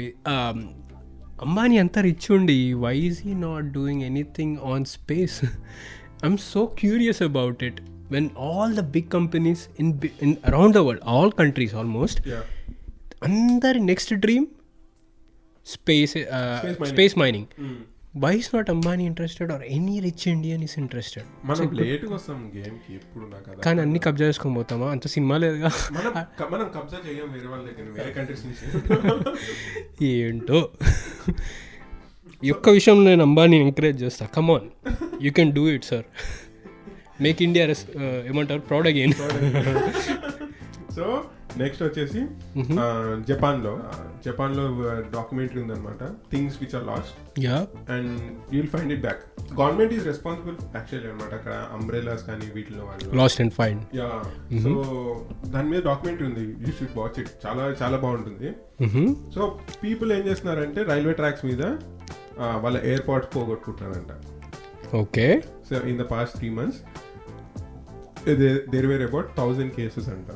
[1.41, 5.45] అంబానీ అంత రిచ్ ఉండి why is he not doing anything on space
[6.25, 7.81] I'm so curious about it
[8.13, 12.21] when all the big companies in in around the world all countries almost
[13.25, 14.47] అందరి next dream
[15.67, 16.13] space.
[16.85, 17.47] Space mining
[18.17, 22.95] why is not Ambani interested or any rich Indian is interested మనం లేట్గా వస్తాం గేమ్కి
[22.95, 24.91] ఎప్పుడు నాకు అర్థం కానీ అన్ని కబ్జా చేసుకొని పోతామా?
[24.91, 25.71] అంత సినిమా లేదుగా
[26.51, 28.67] మనం కబ్జా చేయం వేరే వాళ్ళ దగ్గర వేరే కంట్రీస్ నుంచి.
[30.05, 30.69] ఏంటో?
[32.43, 34.27] ఈ ఒక్క విషయం నేను అంబానీ ఎంకరేజ్ చేస్తా.
[34.27, 34.67] Come on
[35.23, 36.07] you can do it sir
[37.21, 37.85] make India రెస్
[38.27, 38.61] ఏమంటారు?
[38.61, 39.15] ప్రౌడ్ అగైన్
[40.97, 41.05] సో
[41.61, 42.21] నెక్స్ట్ వచ్చేసి
[42.83, 42.85] ఆ,
[43.29, 43.73] జపాన్లో
[44.27, 44.65] జపాన్లో
[45.15, 46.03] డాక్యుమెంటరీ ఉందన్నమాట.
[46.33, 47.57] Things which are lost yeah
[47.95, 48.11] and
[48.55, 49.23] you'll find it back
[49.61, 53.09] government is responsible actually అనమాట అక్కడ అంబ్రెలాస్ కానీ వీటిలో వాళ్ళు.
[53.21, 54.09] Lost and fine yeah
[54.65, 54.73] so
[55.47, 56.47] దాని మీద డాక్యుమెంటరీ ఉంది.
[56.65, 58.51] యూ షుడ్ వాచ్ ఇట్ చాలా చాలా బాగుంటుంది.
[59.35, 59.41] సో
[59.85, 61.63] పీపుల్ ఏం చేస్తున్నారంటే రైల్వే ట్రాక్స్ మీద
[62.65, 64.13] వాళ్ళ airports పోగొట్టుకుంటున్నారంట.
[64.97, 65.27] Okay
[65.69, 66.81] so in the past three months
[68.73, 70.31] there were about thousand cases అంట.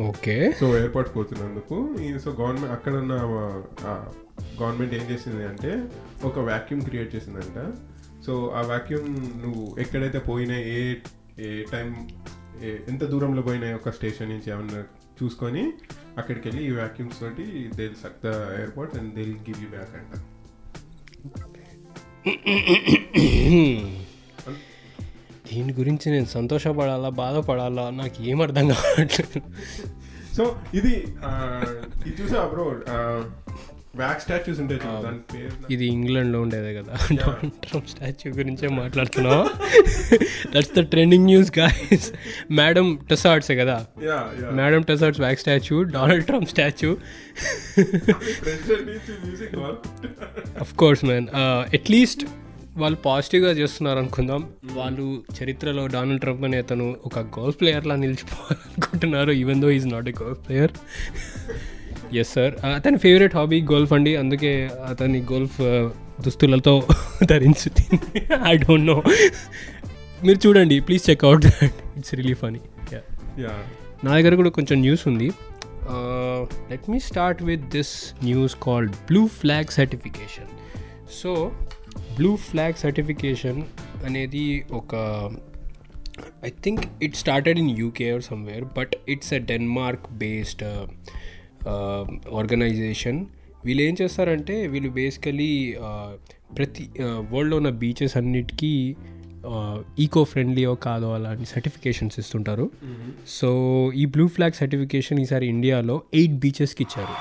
[0.00, 0.52] ఓకే.
[0.60, 1.76] సో ఎయిర్పోర్ట్ పోతున్నందుకు.
[2.18, 3.12] సో గవర్నమెంట్ అక్కడ ఉన్న
[4.62, 5.84] గవర్నమెంట్ ఏం చేసింది అంటే
[6.24, 7.58] ఒక వాక్యూమ్ క్రియేట్ చేసిందంట.
[8.26, 9.08] సో ఆ వాక్యూమ్
[9.42, 10.94] నువ్వు ఎక్కడైతే పోయినా ఏ
[11.38, 12.08] ఏ టైం
[12.88, 14.84] ఎంత దూరంలో పోయినా ఒక స్టేషన్ నుంచి ఏమన్నా
[15.22, 15.72] చూసుకొని
[16.18, 18.26] అక్కడికి వెళ్ళి ఈ వాక్యూమ్స్ తోటి they suck the
[18.58, 20.12] airport and they give you back అంట.
[25.52, 27.90] దీని గురించి నేను సంతోషపడాలా బాధపడాలా?
[27.90, 29.40] నాకు ఏం అర్థం కావట్లేదు.
[30.36, 30.94] సో ఇది
[32.06, 32.64] ఇది చూసా బ్రో?
[34.00, 36.94] వ్యాక్ స్టాచ్యూస్ ఉంటాయి దాని పేరు ఇది ఇంగ్లాండ్లో ఉండేదే కదా.
[37.12, 39.44] డొనాల్డ్ ట్రంప్ స్టాచ్యూ గురించే మాట్లాడుతున్నావా?
[40.54, 42.12] That's the trending news guys
[42.50, 43.76] Madame టెసార్ట్సే కదా?
[44.52, 46.90] Madame Tussauds back statue Donald Trump statue
[50.60, 51.28] of course man
[51.74, 52.24] at least
[52.76, 59.62] వాళ్ళు పాజిటివ్గా చేస్తున్నారు అనుకుందాం వాళ్ళు చరిత్రలో డొనాల్డ్ ట్రంప్ అనే అతను ఒక గోల్ఫ్ ప్లేయర్లా నిలిచిపోవాలనుకుంటున్నారు even
[59.62, 60.72] though is not a golf player
[62.16, 64.16] yes sir అతని ఫేవరెట్ హాబీ గోల్ఫ్ అండి.
[64.16, 65.58] అందుకే అతని గోల్ఫ్
[66.22, 66.74] దుస్తులతో
[67.24, 69.02] ధరించుతుంది ఐ డోంట్ నో
[70.24, 72.60] మీరు చూడండి please check out that it's really funny
[72.92, 73.54] yeah
[74.04, 75.28] నా దగ్గర కూడా కొంచెం న్యూస్ ఉంది.
[76.70, 77.92] Let me start with this
[78.24, 80.50] news called blue flag certification
[81.22, 81.52] so
[82.16, 83.62] blue flag certification
[84.04, 84.94] అనేది ఒక
[86.44, 90.62] I think it started in UK or somewhere but it's a Denmark based
[92.34, 93.26] organization
[93.64, 95.76] వీళ్ళు ఏం చేస్తారంటే వీళ్ళు బేసికలీ
[96.56, 96.90] ప్రతి
[97.30, 98.96] వరల్డ్లో ఉన్న బీచెస్ అన్నిటికీ
[99.98, 102.70] ఈకో ఫ్రెండ్లీయో కాదో అలాంటి సర్టిఫికేషన్స్ ఇస్తుంటారు.
[103.28, 103.48] సో
[103.94, 107.14] ఈ బ్లూ ఫ్లాగ్ సర్టిఫికేషన్ ఈసారి ఇండియాలో ఎయిట్ బీచెస్కి ఇచ్చారు.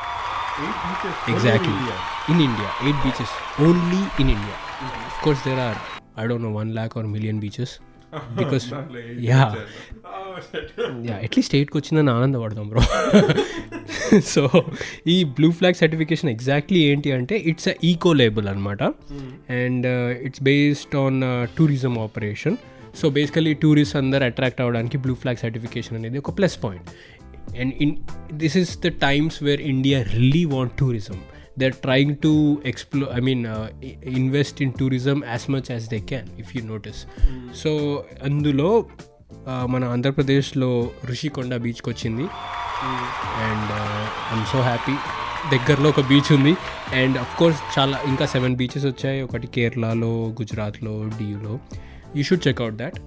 [1.32, 1.74] Exactly
[2.34, 4.56] in India eight beaches only in India
[5.08, 5.80] of course there are
[6.18, 7.74] I don't know one lakh or million beaches
[8.38, 8.66] because
[9.30, 9.42] yeah
[11.08, 12.84] yeah at least ఎయిట్కి వచ్చిందని ఆనందపడదాం bro
[14.34, 14.42] so
[15.08, 18.84] ఈ blue flag certification exactly ఏంటి అంటే it's a eco label అనమాట
[19.60, 19.88] and
[20.22, 21.20] it's based on
[21.58, 22.58] tourism operation
[23.00, 26.90] so basically tourist అందరు attract అవ్వడానికి blue flag certification అనేది ఒక plus point
[27.62, 27.96] and in
[28.34, 31.20] this is the times where India really want tourism
[31.60, 33.44] they are trying to explore I mean
[34.22, 37.02] invest in tourism as much as they can if you notice
[37.64, 37.72] so
[38.24, 38.70] అందులో
[39.52, 40.70] uh, మన ఆంధ్రప్రదేశ్లో
[41.06, 42.26] ఋషికొండ బీచ్కి వచ్చింది.
[43.48, 43.72] And
[44.32, 44.96] I'm so happy
[45.54, 46.54] దగ్గరలో ఒక beach ఉంది.
[47.02, 49.20] And of course చాలా ఇంకా సెవెన్ బీచెస్ వచ్చాయి.
[49.22, 51.60] ఒకటి కేరళలో గుజరాత్లో డియూలో
[52.16, 52.98] you should check out that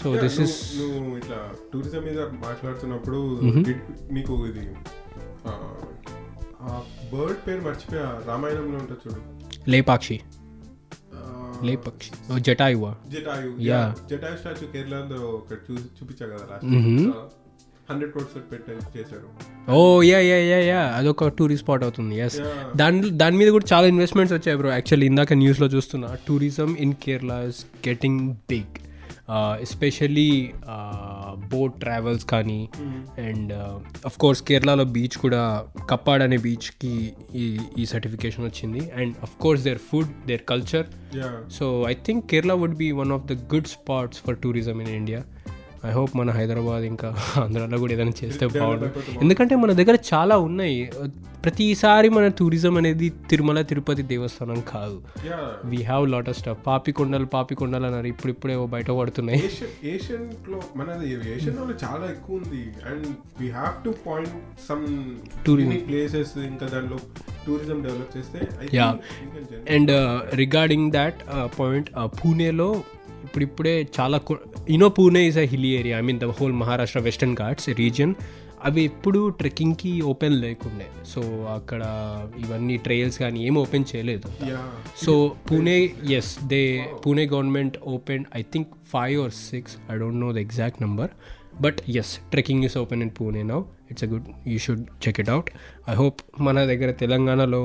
[0.00, 3.40] so this is నువ్వు ఇట్లా టూరిజం మీద మాట్లాడుతున్నప్పుడు
[4.12, 4.74] నీకు ఇది
[7.16, 9.20] బర్డ్ పేరు మర్చిపోయా రామాయణంలో ఉంటుంది చూడు.
[9.70, 10.20] లేపాక్షి.
[11.62, 12.40] లేపక్షి.
[12.40, 12.94] జటాయువా?
[13.08, 14.08] జటాయు Yeah.
[14.10, 16.46] జటాయు స్టాచ్యూ కేరళలో ఒక చూ- చూపించా కదా.
[16.50, 17.10] లాస్ట్
[17.90, 19.70] హండ్రెడ్ క్రోడ్స్ పెట్టి చేశారు.
[19.70, 22.38] ఓ యా యా యా యా అదొక టూరిస్ట్ స్పాట్ అవుతుంది ఎస్.
[22.76, 27.32] దాని దాని మీద కూడా చాలా ఇన్వెస్ట్మెంట్స్ వచ్చాయి బ్రో యాక్చువల్లీ ఇందాక న్యూస్లో చూస్తున్నా tourism in Kerala
[27.48, 28.81] is getting big
[29.30, 30.52] especially
[31.32, 32.68] boat travels కానీ
[33.18, 33.52] అండ్
[34.06, 38.90] అఫ్ కోర్స్ కేరళలో బీచ్ కూడా కప్పాడ్ అనే బీచ్కి ఈ ఈ సర్టిఫికేషన్ వచ్చింది.
[38.90, 40.86] And of course their food their culture
[41.52, 45.22] so I think Kerala would be one of the good spots for tourism in India
[45.86, 50.92] I hope మన హైదరాబాద్ ఇంకా ఆంధ్రాలో కూడా ఏదైనా చేస్తే బాగుంటుంది ఎందుకంటే మన దగ్గర చాలా ఉన్నాయి.
[51.44, 55.02] ప్రతిసారి మన టూరిజం అనేది తిరుమల తిరుపతి దేవస్థానం కాదు.
[55.26, 59.50] Yeah we have lot of stuff Papikondalu Papikondalu అన్నారు ఇప్పుడు ఇప్పుడే బయట పడుతున్నాయి.
[60.48, 60.60] లో
[61.84, 62.72] చాలా ఎక్కువ ఉంది.
[62.86, 63.06] And
[63.40, 64.30] we have to point
[64.68, 64.86] some
[65.48, 65.78] Tourism.
[65.78, 66.98] Places ఇంకా దాంట్లో
[67.46, 69.90] టూరిజం డెవలప్ చేస్తే gen- and
[70.34, 71.16] regarding that
[71.60, 72.82] point పూణేలో
[73.24, 74.20] ఇప్పుడిప్పుడే చాలా
[74.70, 78.14] you know Pune is a hill area I mean the whole Maharashtra Western Ghats region
[78.64, 80.86] అవి ఎప్పుడు ట్రెక్కింగ్కి ఓపెన్ లేకుండే.
[81.12, 81.20] So
[81.54, 81.82] అక్కడ
[82.38, 84.28] ఇవన్నీ ట్రయల్స్ కానీ ఏం ఓపెన్ చేయలేదు.
[85.04, 85.12] So
[85.50, 85.76] Pune
[86.18, 86.60] yes they
[87.06, 91.10] Pune government open I think five or six I don't know the exact number
[91.60, 95.30] but yes trekking is open in Pune now it's a good you should check it
[95.30, 95.50] out
[95.88, 97.62] I hope మన దగ్గర తెలంగాణలో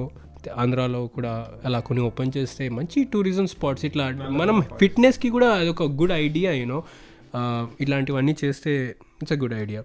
[0.55, 6.11] ఆంధ్రాలో కూడా అలా కొన్ని open చేస్తే మంచి tourism spots ఇట్లా మనం ఫిట్నెస్కి కూడా అదొక గుడ్
[6.11, 6.83] ఐడియా యూనో
[7.81, 9.83] ఇలాంటివన్నీ చేస్తే it's a good idea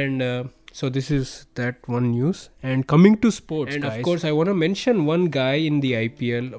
[0.00, 1.28] and so this is
[1.60, 5.66] that one news and coming to sports and of course I want mention one guy
[5.66, 6.50] in the IPL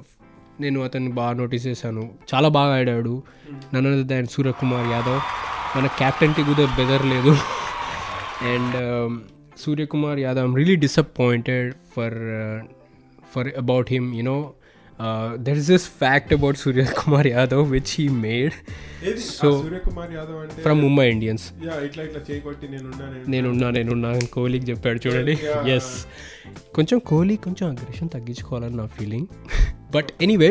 [0.60, 2.14] నేను అతన్ని బాగా నోటీస్ చేశాను.
[2.34, 3.22] చాలా బాగా ఆడాడు.
[3.74, 5.20] నన్ను దాని సూర్యకుమార్ యాదవ్
[5.78, 7.36] మన క్యాప్టెన్కి కూడా బెదర్లేదు
[8.54, 9.20] and
[9.60, 12.14] Suryakumar Yadav I'm really disappointed for
[13.36, 14.38] for about him you know
[15.46, 18.54] there is this fact about Suryakumar Yadav which he made
[19.08, 23.26] ఏది So- ఆ సూర్యకుమార్ యాదవ్ అంటే ఫ్రమ్ ముంబై ఇండియన్స్ యా ఇట్లా ఇట్లా చేయకొట్టి నేనున్నా నేను
[23.34, 25.68] నేనున్నా నేనున్నా అని కోహ్లీకి చెప్పాడు చూడండి Yeah.
[25.74, 25.92] ఎస్
[26.76, 29.28] కొంచెం కోహ్లీ కొంచెం అగ్రెషన్ తగ్గించుకోవాలని నా feeling
[29.94, 30.50] but anyway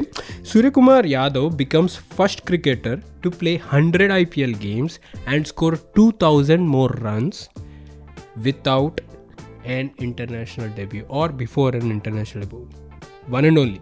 [0.52, 4.96] Suryakumar Yadav becomes first cricketer to play hundred IPL games
[5.34, 7.42] and score two thousand more runs
[8.46, 9.00] without
[9.74, 12.68] an international debut or before an international debut.
[13.36, 13.82] One and only.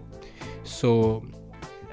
[0.63, 0.89] So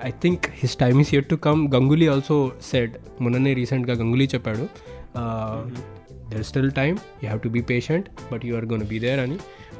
[0.02, 1.62] I think his time is yet to come.
[1.74, 2.36] Ganguly also
[2.70, 2.90] said,
[3.24, 4.66] మొన్ననే రీసెంట్గా గంగులీ చెప్పాడు
[6.30, 9.36] there still time you have to be patient but you are gonna be there అని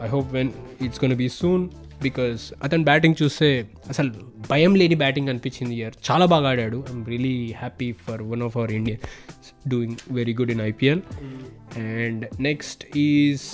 [0.07, 0.51] I hope when
[0.87, 1.65] it's gonna be soon
[2.03, 3.49] because అతను batting చూస్తే
[3.93, 4.11] అసలు
[4.51, 6.79] భయం లేని batting అనిపించింది ఇయర్ చాలా బాగా ఆడాడు.
[6.91, 9.03] I'm really happy for one of our Indian
[9.69, 11.03] doing very good in IPL
[11.87, 13.45] and next is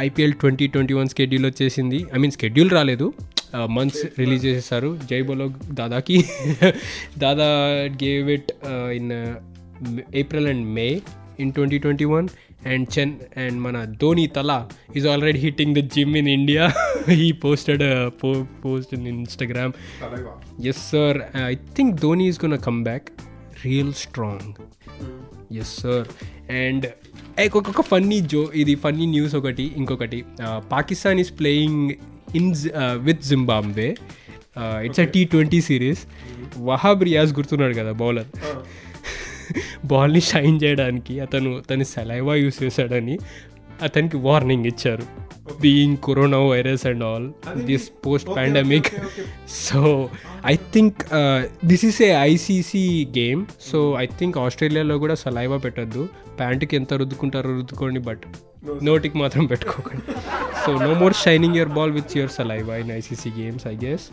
[0.00, 2.06] IPL twenty twenty one schedule వచ్చేసింది.
[2.14, 3.12] ఐ మీన్ స్కెడ్యూల్ రాలేదు.
[3.54, 4.98] మంత్స్ రిలీజ్ చేసేసారు.
[5.10, 6.24] జై బోలో దాదాకి.
[7.18, 7.48] Dada
[8.04, 8.52] gave it
[8.94, 9.12] in
[10.14, 11.00] April and May
[11.38, 12.28] in twenty twenty one
[12.66, 16.72] and Chen and మన Dhoni Thala is already hitting the gym in India
[17.08, 17.84] he posted
[18.64, 19.72] post in Instagram
[20.64, 23.08] yes sir I think Dhoni is gonna come back
[23.64, 24.54] real strong
[25.58, 26.06] yes sir
[26.52, 26.86] and
[27.56, 30.24] ఒక్కొక్క funny జో ఇది funny news ఒకటి ఇంకొకటి.
[30.72, 31.90] Pakistan is playing
[32.36, 32.54] in
[32.96, 33.94] with Zimbabwe
[34.58, 36.06] it's a T twenty series
[36.58, 38.26] Wahab Riaz గుర్తున్నాడు కదా bowler
[39.84, 43.18] బాల్ని shine చేయడానికి అతను తన saliva use చేశాడని
[43.82, 45.21] అతనికి వార్నింగ్ ఇచ్చారు.
[45.46, 47.32] Being corona virus and all
[47.64, 48.88] this post pandemic
[49.48, 50.08] so
[50.46, 51.02] I think
[51.64, 56.08] this is a ICC game so I think ఆస్ట్రేలియాలో కూడా సలైవా పెట్టద్దు.
[56.38, 58.24] ప్యాంటుకి ఎంత రుద్దుకుంటారో రుద్దుకోండి బట్
[58.82, 60.12] నోటికి మాత్రం పెట్టుకోకండి.
[60.66, 64.10] So no more shining your ball with your saliva in ICC games I guess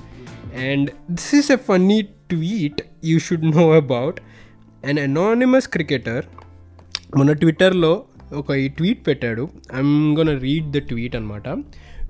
[0.69, 4.19] and this is a funny tweet you should know about
[4.85, 6.25] an anonymous cricketer
[7.17, 7.93] మన ట్విట్టర్లో
[8.37, 9.43] ఒక ఈ ట్వీట్ పెట్టాడు
[9.77, 11.47] I'm gonna read the tweet అనమాట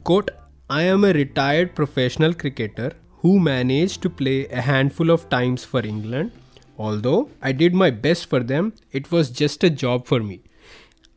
[0.09, 0.29] quote
[0.79, 6.33] I'm a retired professional cricketer who manage to play a handful of times for England
[6.79, 7.15] although
[7.49, 10.37] I did my best for them it was just a job for me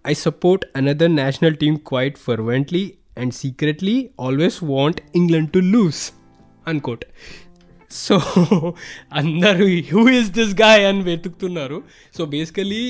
[0.05, 6.01] I support another national team quite fervently and secretly always want England to lose.
[6.67, 7.05] Unquote.
[8.01, 8.17] So
[9.21, 11.79] అందరూ who is this guy అని వెతుకుతున్నారు.
[12.17, 12.85] So basically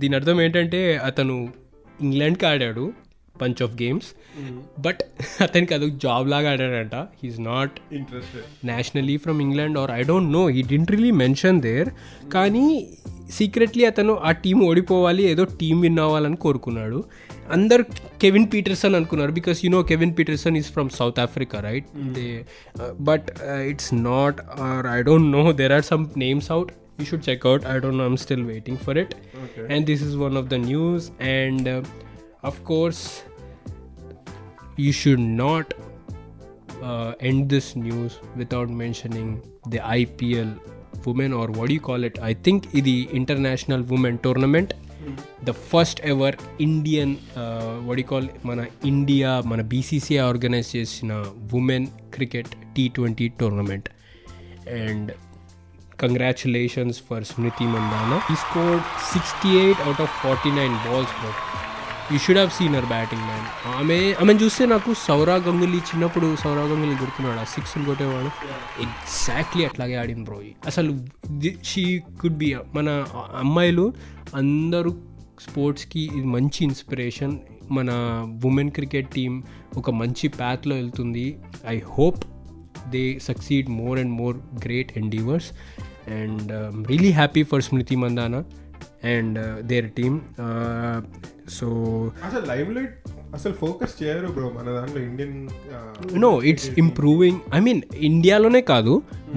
[0.00, 1.36] దీని అర్థం ఏంటంటే అతను
[2.06, 2.86] ఇంగ్లాండ్కి ఆడాడు
[3.42, 4.08] bunch of games
[4.84, 5.00] but
[5.44, 6.96] అతనికి అదొక జాబ్ లాగా ఆడాడంట.
[7.20, 11.90] He is not interested nationally from England or I don't know he didn't really mention there
[12.34, 12.66] కానీ
[13.36, 17.00] సీక్రెట్లీ అతను ఆ టీం ఓడిపోవాలి ఏదో టీం విన్ అవ్వాలని కోరుకున్నాడు.
[17.55, 17.83] అందరు
[18.23, 22.27] కెవిన్ పీటర్సన్ అనుకున్నారు because you know Kevin Pietersen is from South Africa right they
[23.09, 23.27] but
[23.71, 27.61] it's not or I don't know there are some names out you should check out
[27.69, 29.11] i don't know i'm still waiting for it
[29.43, 29.63] Okay.
[29.73, 31.81] and this is one of the news and uh,
[32.49, 32.99] of course
[34.77, 35.73] you should not
[36.81, 39.29] uh, end this news without mentioning
[39.65, 40.51] the IPL
[41.05, 42.19] women or what do you call it?
[42.21, 44.73] I think the International Women Tournament,
[45.44, 47.16] The first ever Indian
[47.88, 51.12] వడి call మన India మన BCCI organise చేసిన
[51.54, 53.88] women cricket T twenty tournament.
[54.70, 55.12] And
[56.00, 58.20] congratulations for Smriti Mandhana.
[58.32, 58.80] ఈ score
[59.12, 61.30] sixty eight out of forty nine balls bro
[62.12, 66.62] you should have seen her batting man ఆమె ఆమె చూస్తే నాకు సౌరా గంగులీ చిన్నప్పుడు సౌరా
[66.62, 67.40] గంగులీ గుర్తున్నాడు?
[67.40, 68.26] ఆ సిక్స్ కొట్టేవాడు.
[68.82, 71.06] ఎగ్జాక్ట్లీ అట్లాగే ఆడింది బ్రో అసలు
[71.64, 73.04] షీ కుడ్ బి మన
[73.38, 73.92] అమ్మాయిలు
[74.34, 74.90] అందరూ
[75.50, 77.38] స్పోర్ట్స్కి ఇది మంచి ఇన్స్పిరేషన్.
[77.70, 77.90] మన
[78.44, 79.42] ఉమెన్ క్రికెట్ టీం
[79.76, 81.38] ఒక మంచి ప్యాత్లో వెళ్తుంది.
[81.68, 82.24] I hope
[82.90, 85.50] they succeed more and more great endeavours
[86.10, 88.44] and really happy for Smriti Mandhana
[89.14, 90.16] and their team
[91.58, 91.66] so
[92.26, 92.96] అసలు లైవ్ లైట్
[93.34, 95.48] అసలు ఫోకస్ చేయరు బ్రో మన దాంట్లో Indian
[96.26, 98.94] no it's improving I mean ఇండియాలోనే కాదు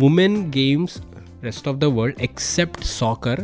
[0.10, 0.98] women games
[1.44, 3.42] rest of the world except soccer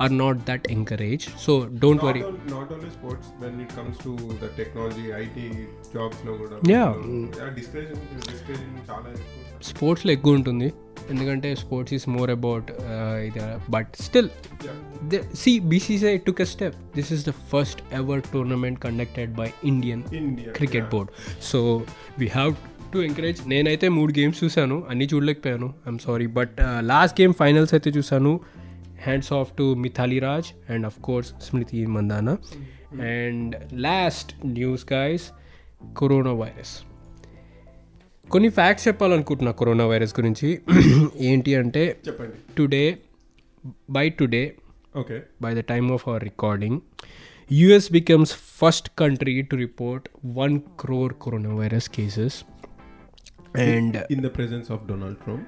[0.00, 1.52] or not that encourage so
[1.84, 5.46] don't worry not only sports when it comes to the technology IT
[5.94, 6.56] జాబ్స్లో కూడా.
[6.74, 6.90] Yeah.
[7.58, 9.44] Discussion discussion చాలా ఎక్కువ.
[9.62, 10.72] స్పోర్ట్స్లో ఎక్కువ ఉంటుంది.
[11.10, 12.70] ఎందుకంటే sports is more about
[13.28, 13.40] ఇది.
[13.70, 14.28] But still
[15.34, 20.52] see BCCI took a step this is the first ever tournament conducted by Indian India
[20.52, 21.10] cricket board
[21.42, 21.84] so
[22.18, 22.54] we have
[22.92, 24.86] to encourage నేనైతే మూడు games చూశాను.
[24.90, 25.68] అన్నీ చూడలేకపోయాను.
[25.86, 28.40] I'm sorry but last game finals అయితే చూశాను.
[29.02, 32.36] Hands off to Mithali Raj and of course Smriti Mandhana
[33.02, 35.26] and last news guys
[35.98, 36.74] corona virus
[38.30, 40.58] కొన్ని facts చెప్పాలనుకుంటున్నా corona virus గురించి.
[41.16, 42.54] ఏంటి అంటే చెప్పండి.
[42.58, 42.98] Today
[43.90, 44.54] by today
[44.96, 45.20] okay.
[45.42, 46.74] by the time of our recording,
[47.68, 48.28] US becomes
[48.60, 50.00] first country to report
[50.46, 52.32] 1 crore coronavirus cases.
[53.60, 55.46] And in the presence of Donald Trump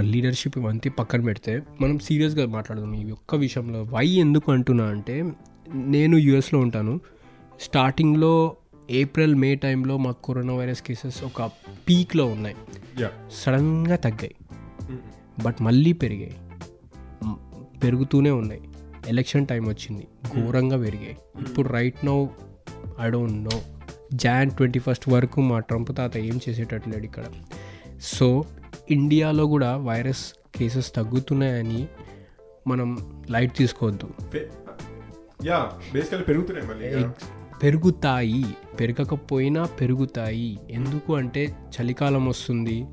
[0.00, 3.82] leadership ఇవంతా పక్కన పెడితే మనం సీరియస్గా మాట్లాడదాం ఈ ఒక్క విషయంలో.
[3.82, 5.32] వై ఎందుకు అంటున్నా అంటే
[5.74, 7.00] నేను యుఎస్లో ఉంటాను.
[7.60, 8.56] స్టార్టింగ్లో
[8.90, 11.42] ఏప్రిల్ మే టైంలో మాకు కరోనా వైరస్ కేసెస్ ఒక
[11.88, 12.56] పీక్లో ఉన్నాయి.
[13.30, 14.34] సడన్గా తగ్గాయి.
[15.42, 16.36] బట్ మళ్ళీ పెరిగాయి.
[17.78, 18.60] పెరుగుతూనే ఉన్నాయి.
[19.08, 20.08] ఎలక్షన్ టైం వచ్చింది.
[20.26, 21.16] ఘోరంగా పెరిగాయి.
[21.40, 22.26] ఇప్పుడు right now
[23.00, 23.62] I don't know
[24.14, 27.24] Jan twenty first వరకు మా ట్రంప్ తాత ఏం చేసేటట్లేడు ఇక్కడ.
[28.02, 28.44] సో
[28.90, 31.88] ఇండియాలో కూడా వైరస్ కేసెస్ తగ్గుతున్నాయని
[32.66, 34.10] మనం లైట్ తీసుకోవద్దు.
[35.44, 37.08] యా బేసికల్ పెరుగుతున్నాయి మళ్ళీ.
[37.62, 38.44] పెరుగుతాయి
[38.80, 40.58] పెరగకపోయినా పెరుగుతాయి.
[40.70, 42.84] ఎందుకు అంటే చలికాలం వస్తుంది.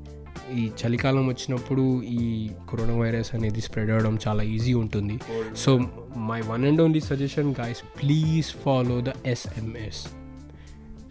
[0.54, 5.20] ఈ చలికాలం వచ్చినప్పుడు ఈ కరోనా వైరస్ అనేది స్ప్రెడ్ అవ్వడం చాలా ఈజీ ఉంటుంది.
[5.56, 5.78] So
[6.16, 10.06] my one and only suggestion guys please follow the SMS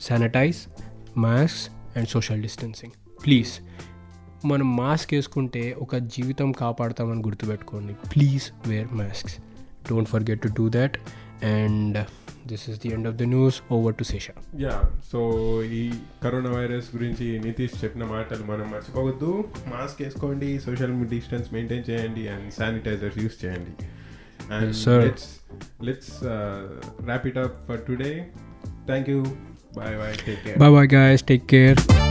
[0.01, 0.57] sanitise
[1.17, 2.91] mask and social distancing.
[3.25, 3.49] Please
[4.47, 7.93] మనం మాస్క్ వేసుకుంటే ఒక జీవితం కాపాడతామని గుర్తుపెట్టుకోండి.
[7.93, 9.37] Please wear masks.
[9.89, 10.97] Don't forget to do that.
[11.45, 12.05] And
[12.47, 14.27] this is the end of the news over to Sesha
[14.59, 14.75] yeah
[15.11, 15.19] so
[15.71, 15.83] ఈ
[16.23, 19.31] corona virus గురించి నితీష్ చెప్పిన మాటలు మనం మర్చిపోవద్దు.
[19.67, 23.73] మాస్క్ వేసుకోండి సోషల్ డిస్టెన్స్ మెయింటైన్ చేయండి అండ్ శానిటైజర్స్ యూస్ చేయండి.
[24.51, 24.75] And.
[25.03, 25.29] Let's
[25.83, 26.13] let's
[27.05, 28.11] wrap it up for today
[28.85, 29.19] thank you
[29.77, 31.21] bye bye take care Bye bye, guys.
[31.23, 32.06] Take care.